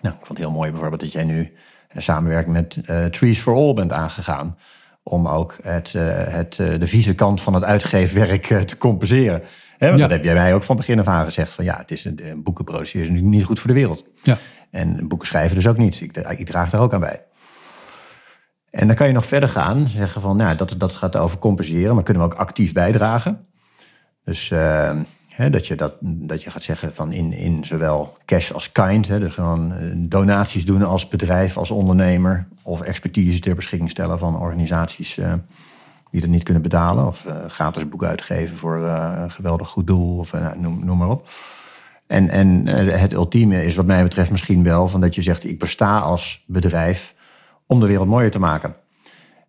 Nou, 0.00 0.14
ik 0.14 0.26
vond 0.26 0.38
het 0.38 0.46
heel 0.46 0.56
mooi 0.56 0.70
bijvoorbeeld 0.70 1.00
dat 1.00 1.12
jij 1.12 1.24
nu 1.24 1.52
samenwerking 1.96 2.52
met 2.52 2.80
uh, 2.90 3.04
Trees 3.04 3.38
for 3.38 3.54
All 3.54 3.74
bent 3.74 3.92
aangegaan. 3.92 4.58
Om 5.02 5.28
ook 5.28 5.58
het, 5.62 5.92
uh, 5.96 6.02
het, 6.08 6.58
uh, 6.60 6.78
de 6.78 6.86
vieze 6.86 7.14
kant 7.14 7.42
van 7.42 7.54
het 7.54 7.64
uitgeefwerk 7.64 8.46
te 8.66 8.78
compenseren. 8.78 9.42
Hè, 9.78 9.86
want 9.86 10.00
ja. 10.00 10.06
dat 10.06 10.16
heb 10.16 10.24
jij 10.24 10.34
mij 10.34 10.54
ook 10.54 10.62
van 10.62 10.76
begin 10.76 10.98
af 10.98 11.06
aan 11.06 11.24
gezegd. 11.24 11.52
Van 11.52 11.64
ja, 11.64 11.76
het 11.76 11.90
is 11.90 12.04
een, 12.04 12.20
een 12.24 12.82
is 12.82 13.08
niet 13.08 13.44
goed 13.44 13.58
voor 13.58 13.68
de 13.68 13.76
wereld. 13.76 14.04
Ja. 14.22 14.38
En 14.70 15.08
boeken 15.08 15.26
schrijven 15.26 15.56
dus 15.56 15.66
ook 15.66 15.76
niet. 15.76 16.00
Ik, 16.00 16.16
ik 16.16 16.46
draag 16.46 16.70
daar 16.70 16.80
ook 16.80 16.92
aan 16.92 17.00
bij. 17.00 17.22
En 18.70 18.86
dan 18.86 18.96
kan 18.96 19.06
je 19.06 19.12
nog 19.12 19.26
verder 19.26 19.48
gaan. 19.48 19.88
Zeggen 19.88 20.22
van, 20.22 20.36
nou, 20.36 20.56
dat, 20.56 20.74
dat 20.78 20.94
gaat 20.94 21.16
over 21.16 21.38
compenseren. 21.38 21.94
Maar 21.94 22.04
kunnen 22.04 22.22
we 22.22 22.28
ook 22.28 22.40
actief 22.40 22.72
bijdragen. 22.72 23.46
Dus 24.24 24.52
dat, 25.36 25.66
je 25.66 25.74
dat, 25.74 25.94
dat 26.00 26.42
je 26.42 26.50
gaat 26.50 26.62
zeggen 26.62 26.94
van 26.94 27.12
in, 27.12 27.32
in 27.32 27.64
zowel 27.64 28.16
cash 28.24 28.50
als 28.50 28.72
kind. 28.72 29.08
Hè, 29.08 29.18
dus 29.18 29.34
gewoon 29.34 29.72
donaties 29.94 30.64
doen 30.64 30.82
als 30.82 31.08
bedrijf, 31.08 31.56
als 31.56 31.70
ondernemer. 31.70 32.46
Of 32.62 32.80
expertise 32.80 33.40
ter 33.40 33.54
beschikking 33.54 33.90
stellen 33.90 34.18
van 34.18 34.38
organisaties 34.38 35.16
uh, 35.16 35.32
die 36.10 36.20
dat 36.20 36.30
niet 36.30 36.42
kunnen 36.42 36.62
betalen. 36.62 37.06
Of 37.06 37.24
uh, 37.26 37.34
gratis 37.48 37.88
boeken 37.88 38.08
uitgeven 38.08 38.56
voor 38.56 38.86
eh, 38.86 39.12
een 39.16 39.30
geweldig 39.30 39.68
goed 39.68 39.86
doel. 39.86 40.18
Of 40.18 40.32
noem, 40.56 40.84
noem 40.84 40.98
maar 40.98 41.08
op. 41.08 41.28
En, 42.06 42.28
en 42.30 42.66
het 42.98 43.12
ultieme 43.12 43.64
is 43.64 43.74
wat 43.74 43.86
mij 43.86 44.02
betreft 44.02 44.30
misschien 44.30 44.62
wel 44.62 44.88
van 44.88 45.00
dat 45.00 45.14
je 45.14 45.22
zegt 45.22 45.44
ik 45.44 45.58
besta 45.58 45.98
als 45.98 46.44
bedrijf 46.46 47.14
om 47.66 47.80
de 47.80 47.86
wereld 47.86 48.08
mooier 48.08 48.30
te 48.30 48.38
maken. 48.38 48.74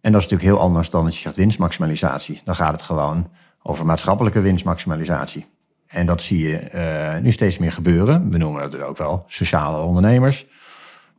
En 0.01 0.11
dat 0.11 0.21
is 0.21 0.27
natuurlijk 0.27 0.57
heel 0.57 0.67
anders 0.67 0.89
dan 0.89 1.03
dat 1.03 1.15
je 1.15 1.21
zegt 1.21 1.35
winstmaximalisatie. 1.35 2.41
Dan 2.45 2.55
gaat 2.55 2.71
het 2.71 2.81
gewoon 2.81 3.29
over 3.61 3.85
maatschappelijke 3.85 4.41
winstmaximalisatie. 4.41 5.45
En 5.93 6.05
dat 6.05 6.21
zie 6.21 6.47
je 6.47 6.69
uh, 6.75 7.23
nu 7.23 7.31
steeds 7.31 7.57
meer 7.57 7.71
gebeuren. 7.71 8.29
We 8.29 8.37
noemen 8.37 8.61
het 8.61 8.81
ook 8.81 8.97
wel 8.97 9.23
sociale 9.27 9.83
ondernemers. 9.83 10.45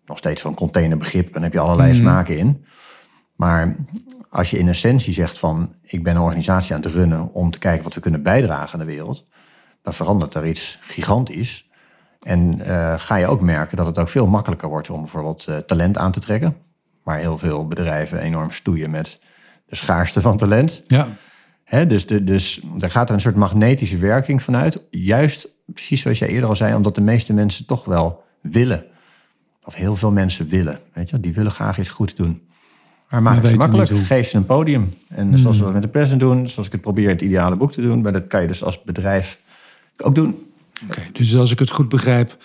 Nog 0.07 0.19
steeds 0.19 0.41
van 0.41 0.55
containerbegrip, 0.55 1.33
dan 1.33 1.43
heb 1.43 1.53
je 1.53 1.59
allerlei 1.59 1.89
mm. 1.89 1.95
smaken 1.95 2.39
in. 2.39 2.65
Maar 3.37 3.77
als 4.29 4.51
je 4.51 4.59
in 4.59 4.69
essentie 4.69 5.13
zegt 5.13 5.39
van... 5.39 5.75
ik 5.83 6.03
ben 6.03 6.17
een 6.17 6.23
organisatie 6.23 6.75
aan 6.75 6.81
het 6.81 6.93
runnen 6.93 7.33
om 7.33 7.51
te 7.51 7.59
kijken 7.59 7.85
wat 7.85 7.95
we 7.95 8.01
kunnen 8.01 8.23
bijdragen 8.23 8.73
aan 8.73 8.87
de 8.87 8.93
wereld... 8.93 9.27
dan 9.83 9.95
verandert 9.95 10.35
er 10.35 10.47
iets 10.47 10.79
gigantisch. 10.81 11.69
En 12.23 12.61
uh, 12.67 12.95
ga 12.99 13.17
je 13.17 13.27
ook 13.27 13.41
merken 13.41 13.77
dat 13.77 13.87
het 13.87 13.99
ook 13.99 14.09
veel 14.09 14.27
makkelijker 14.27 14.69
wordt 14.69 14.91
om 14.91 15.01
bijvoorbeeld 15.01 15.47
uh, 15.49 15.57
talent 15.57 15.99
aan 15.99 16.13
te 16.13 16.21
trekken. 16.21 16.57
Waar 17.03 17.19
heel 17.19 17.39
veel 17.39 17.69
bedrijven 17.69 18.19
enorm 18.19 18.51
stoeien 18.51 18.91
met 18.91 19.19
de 19.67 19.77
schaarste 19.77 20.21
van 20.21 20.37
talent. 20.37 20.83
Ja. 20.87 21.09
He, 21.65 21.87
dus, 21.87 22.07
de, 22.07 22.25
dus 22.25 22.61
daar 22.77 22.91
gaat 22.91 23.09
er 23.09 23.15
een 23.15 23.21
soort 23.21 23.37
magnetische 23.37 23.99
werking 23.99 24.43
vanuit. 24.43 24.81
Juist, 24.91 25.49
precies 25.67 26.01
zoals 26.01 26.19
jij 26.19 26.29
eerder 26.29 26.49
al 26.49 26.57
zei, 26.57 26.75
omdat 26.75 26.95
de 26.95 27.01
meeste 27.01 27.33
mensen 27.33 27.67
toch 27.67 27.85
wel 27.85 28.25
willen. 28.41 28.85
Of 29.65 29.75
heel 29.75 29.97
veel 29.97 30.11
mensen 30.11 30.49
willen. 30.49 30.79
Weet 30.93 31.11
je, 31.11 31.21
die 31.21 31.35
willen 31.35 31.53
graag 31.53 31.79
iets 31.79 31.89
goed 31.89 32.17
doen. 32.17 32.43
Maar 33.11 33.23
maak 33.23 33.43
het 33.43 33.57
makkelijk. 33.57 33.91
Geef 33.91 34.29
ze 34.29 34.37
een 34.37 34.47
podium. 34.47 34.95
En 35.09 35.29
hmm. 35.29 35.37
zoals 35.37 35.59
we 35.59 35.71
met 35.71 35.83
de 35.83 35.89
present 35.89 36.21
doen, 36.21 36.49
zoals 36.49 36.67
ik 36.67 36.73
het 36.73 36.81
probeer 36.81 37.09
het 37.09 37.21
ideale 37.21 37.57
boek 37.57 37.73
te 37.73 37.83
doen. 37.83 38.03
Maar 38.03 38.13
dat 38.13 38.27
kan 38.27 38.43
je 38.43 38.47
dus 38.47 38.65
als 38.65 38.83
bedrijf 38.83 39.41
ook 39.97 40.15
doen. 40.15 40.29
Oké, 40.83 40.93
okay, 40.99 41.11
dus 41.13 41.37
als 41.37 41.51
ik 41.51 41.59
het 41.59 41.71
goed 41.71 41.89
begrijp, 41.89 42.37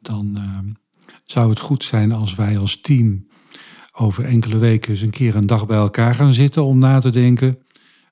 dan 0.00 0.34
uh, 0.38 0.58
zou 1.24 1.50
het 1.50 1.60
goed 1.60 1.84
zijn 1.84 2.12
als 2.12 2.34
wij 2.34 2.58
als 2.58 2.80
team 2.80 3.26
over 3.92 4.24
enkele 4.24 4.58
weken 4.58 4.90
eens 4.90 5.00
een 5.00 5.10
keer 5.10 5.36
een 5.36 5.46
dag 5.46 5.66
bij 5.66 5.76
elkaar 5.76 6.14
gaan 6.14 6.32
zitten 6.32 6.64
om 6.64 6.78
na 6.78 7.00
te 7.00 7.10
denken 7.10 7.58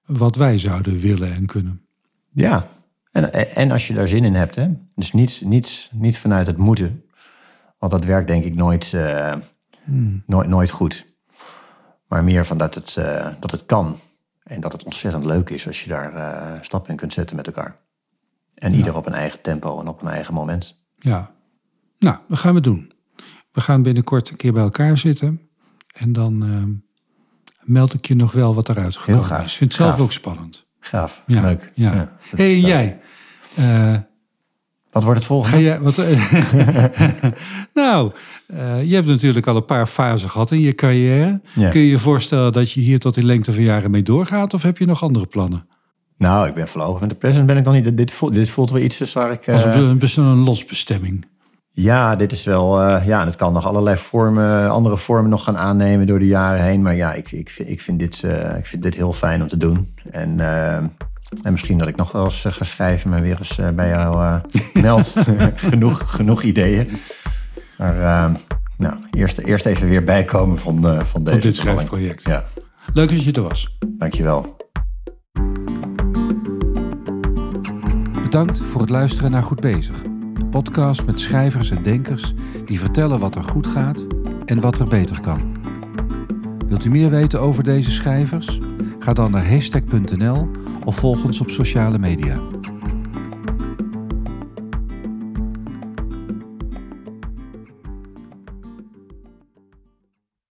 wat 0.07 0.37
wij 0.37 0.59
zouden 0.59 0.99
willen 0.99 1.33
en 1.33 1.47
kunnen. 1.47 1.87
Ja, 2.33 2.69
en, 3.11 3.55
en 3.55 3.71
als 3.71 3.87
je 3.87 3.95
daar 3.95 4.09
zin 4.09 4.25
in 4.25 4.35
hebt. 4.35 4.55
Hè? 4.55 4.69
Dus 4.95 5.13
niet, 5.13 5.41
niet, 5.45 5.91
niet 5.93 6.19
vanuit 6.19 6.47
het 6.47 6.57
moeten. 6.57 7.05
Want 7.79 7.93
dat 7.93 8.05
werkt 8.05 8.27
denk 8.27 8.45
ik 8.45 8.55
nooit, 8.55 8.93
uh, 8.93 9.33
hmm. 9.85 10.23
nooit, 10.27 10.49
nooit 10.49 10.71
goed. 10.71 11.07
Maar 12.09 12.25
meer 12.25 12.47
van 12.47 12.59
dat 12.59 12.75
het, 12.75 12.97
uh, 12.99 13.29
dat 13.41 13.51
het 13.51 13.67
kan. 13.67 13.99
En 14.43 14.61
dat 14.61 14.73
het 14.73 14.85
ontzettend 14.85 15.25
leuk 15.25 15.51
is 15.51 15.67
als 15.67 15.83
je 15.83 15.89
daar 15.89 16.15
uh, 16.15 16.53
stappen 16.61 16.91
in 16.91 16.97
kunt 16.97 17.13
zetten 17.13 17.37
met 17.37 17.47
elkaar. 17.47 17.81
En 18.55 18.73
ja. 18.73 18.79
ieder 18.79 18.97
op 18.97 19.07
een 19.07 19.13
eigen 19.13 19.41
tempo 19.41 19.81
en 19.81 19.89
op 19.89 20.03
een 20.03 20.09
eigen 20.09 20.35
moment. 20.35 20.81
Ja, 20.99 21.31
nou, 21.99 22.17
dat 22.29 22.39
gaan 22.39 22.55
we 22.55 22.61
doen. 22.61 22.93
We 23.53 23.61
gaan 23.61 23.83
binnenkort 23.83 24.31
een 24.31 24.37
keer 24.37 24.53
bij 24.53 24.63
elkaar 24.63 24.99
zitten. 24.99 25.41
En 25.93 26.13
dan 26.13 26.43
meld 27.63 27.95
ik 27.95 28.07
je 28.07 28.15
nog 28.17 28.33
wel 28.33 28.55
wat 28.55 28.69
eruit 28.69 28.97
gekomen 28.97 29.25
gaaf. 29.25 29.45
is. 29.45 29.53
Ik 29.53 29.59
vind 29.59 29.73
het 29.73 29.81
zelf 29.81 29.91
Gaaf. 29.95 30.01
ook 30.01 30.13
spannend. 30.13 30.67
Gaaf, 30.81 31.23
Ja, 31.27 31.41
leuk. 31.41 31.71
Ja. 31.75 32.13
hey, 32.37 32.59
jij? 32.59 32.99
Eh, 33.55 33.97
Wat 34.91 35.03
wordt 35.03 35.19
het 35.19 35.29
volgende? 35.29 35.57
Ga 35.57 35.63
jij, 35.63 35.81
wat, 35.81 35.97
nou, 37.75 38.13
eh, 38.47 38.89
je 38.89 38.95
hebt 38.95 39.07
natuurlijk 39.07 39.47
al 39.47 39.57
een 39.57 39.65
paar 39.65 39.87
fasen 39.87 40.31
gehad 40.31 40.51
in 40.51 40.61
je 40.61 40.75
carrière. 40.75 41.41
Ja. 41.55 41.69
Kun 41.71 41.81
je 41.81 41.89
je 41.89 41.99
voorstellen 41.99 42.53
dat 42.53 42.73
je 42.73 42.81
hier 42.81 42.99
tot 42.99 43.17
in 43.17 43.25
lengte 43.25 43.53
van 43.53 43.63
jaren 43.63 43.91
mee 43.91 44.03
doorgaat? 44.03 44.55
Of 44.55 44.63
heb 44.63 44.79
je 44.79 44.87
nog 44.87 45.03
andere 45.03 45.27
plannen? 45.27 45.67
Nou, 46.17 46.49
ik 46.49 46.55
ben 46.55 46.69
voorlopig 46.69 47.01
met 47.01 47.11
de 47.11 47.17
president 47.17 47.47
ben 47.47 47.57
ik 47.57 47.65
nog 47.65 47.75
niet. 47.75 47.97
Dit 47.97 48.11
voelt, 48.11 48.35
dit 48.35 48.51
voelt 48.51 48.71
wel 48.71 48.83
iets 48.83 48.99
dus 48.99 49.13
waar 49.13 49.33
ik... 49.33 49.49
Als 49.49 49.65
eh, 49.65 49.75
een, 49.75 49.99
wel 49.99 50.25
een 50.25 50.45
losbestemming. 50.45 51.27
Ja, 51.75 52.17
dit 52.17 52.33
is 52.33 52.45
wel. 52.45 52.83
eh, 52.83 53.07
ja, 53.07 53.21
en 53.21 53.27
het 53.27 53.37
kan 53.37 53.53
nog 53.53 53.67
allerlei 53.67 53.97
vormen, 53.97 54.71
andere 54.71 54.97
vormen 54.97 55.31
nog 55.31 55.45
gaan 55.45 55.59
aannemen 55.59 56.07
door 56.07 56.19
de 56.19 56.27
jaren 56.27 56.63
heen. 56.65 56.83
Maar 56.83 56.97
ja, 56.97 57.13
ik, 57.13 57.33
ik, 57.33 57.51
vind, 57.51 57.69
ik, 57.69 57.81
vind, 57.81 57.99
dit, 57.99 58.23
eh, 58.23 58.57
ik 58.59 58.67
vind 58.67 58.83
dit 58.83 58.95
heel 58.95 59.13
fijn 59.13 59.43
om 59.43 59.49
te 59.49 59.57
doen. 59.57 59.95
En, 60.11 60.41
eh, 60.41 60.77
en 61.43 61.51
misschien 61.51 61.79
dat 61.79 61.89
ik 61.89 61.97
nog 61.97 62.13
wel 62.13 62.25
eens 62.25 62.45
ga 62.49 62.65
schrijven, 62.65 63.11
maar 63.11 63.23
weer 63.23 63.39
eens 63.39 63.61
bij 63.75 63.89
jou 63.89 64.41
meld. 64.73 65.15
genoeg, 65.55 66.03
genoeg 66.07 66.43
ideeën. 66.43 66.89
Maar 67.79 68.31
nou, 68.83 68.95
eerst, 69.11 69.39
eerst 69.39 69.67
even 69.67 69.89
weer 69.89 70.05
bijkomen 70.05 70.59
van, 70.59 70.89
eh, 70.89 71.01
van 71.01 71.25
deze. 71.25 71.39
dit 71.39 71.57
schrijfproject. 71.57 72.23
Ja, 72.23 72.45
Leuk 72.93 73.09
dat 73.09 73.25
je 73.25 73.33
er 73.33 73.43
was. 73.43 73.77
dankjewel. 73.89 74.57
Bedankt 78.23 78.61
voor 78.61 78.81
het 78.81 78.91
luisteren 78.91 79.31
naar 79.31 79.43
Goed 79.43 79.61
Bezig. 79.61 80.12
Podcast 80.53 81.07
met 81.07 81.21
schrijvers 81.21 81.71
en 81.71 81.83
denkers 81.83 82.35
die 82.65 82.81
vertellen 82.81 83.19
wat 83.19 83.35
er 83.35 83.45
goed 83.45 83.67
gaat 83.67 84.05
en 84.45 84.61
wat 84.61 84.79
er 84.79 84.87
beter 84.89 85.21
kan. 85.21 85.57
Wilt 86.67 86.85
u 86.85 86.91
meer 86.91 87.11
weten 87.11 87.41
over 87.41 87.65
deze 87.65 87.91
schrijvers? 87.91 88.61
Ga 88.99 89.13
dan 89.13 89.31
naar 89.31 89.49
hashtag.nl 89.49 90.51
of 90.85 90.97
volg 90.97 91.25
ons 91.25 91.41
op 91.41 91.51
sociale 91.51 91.99
media. 91.99 92.39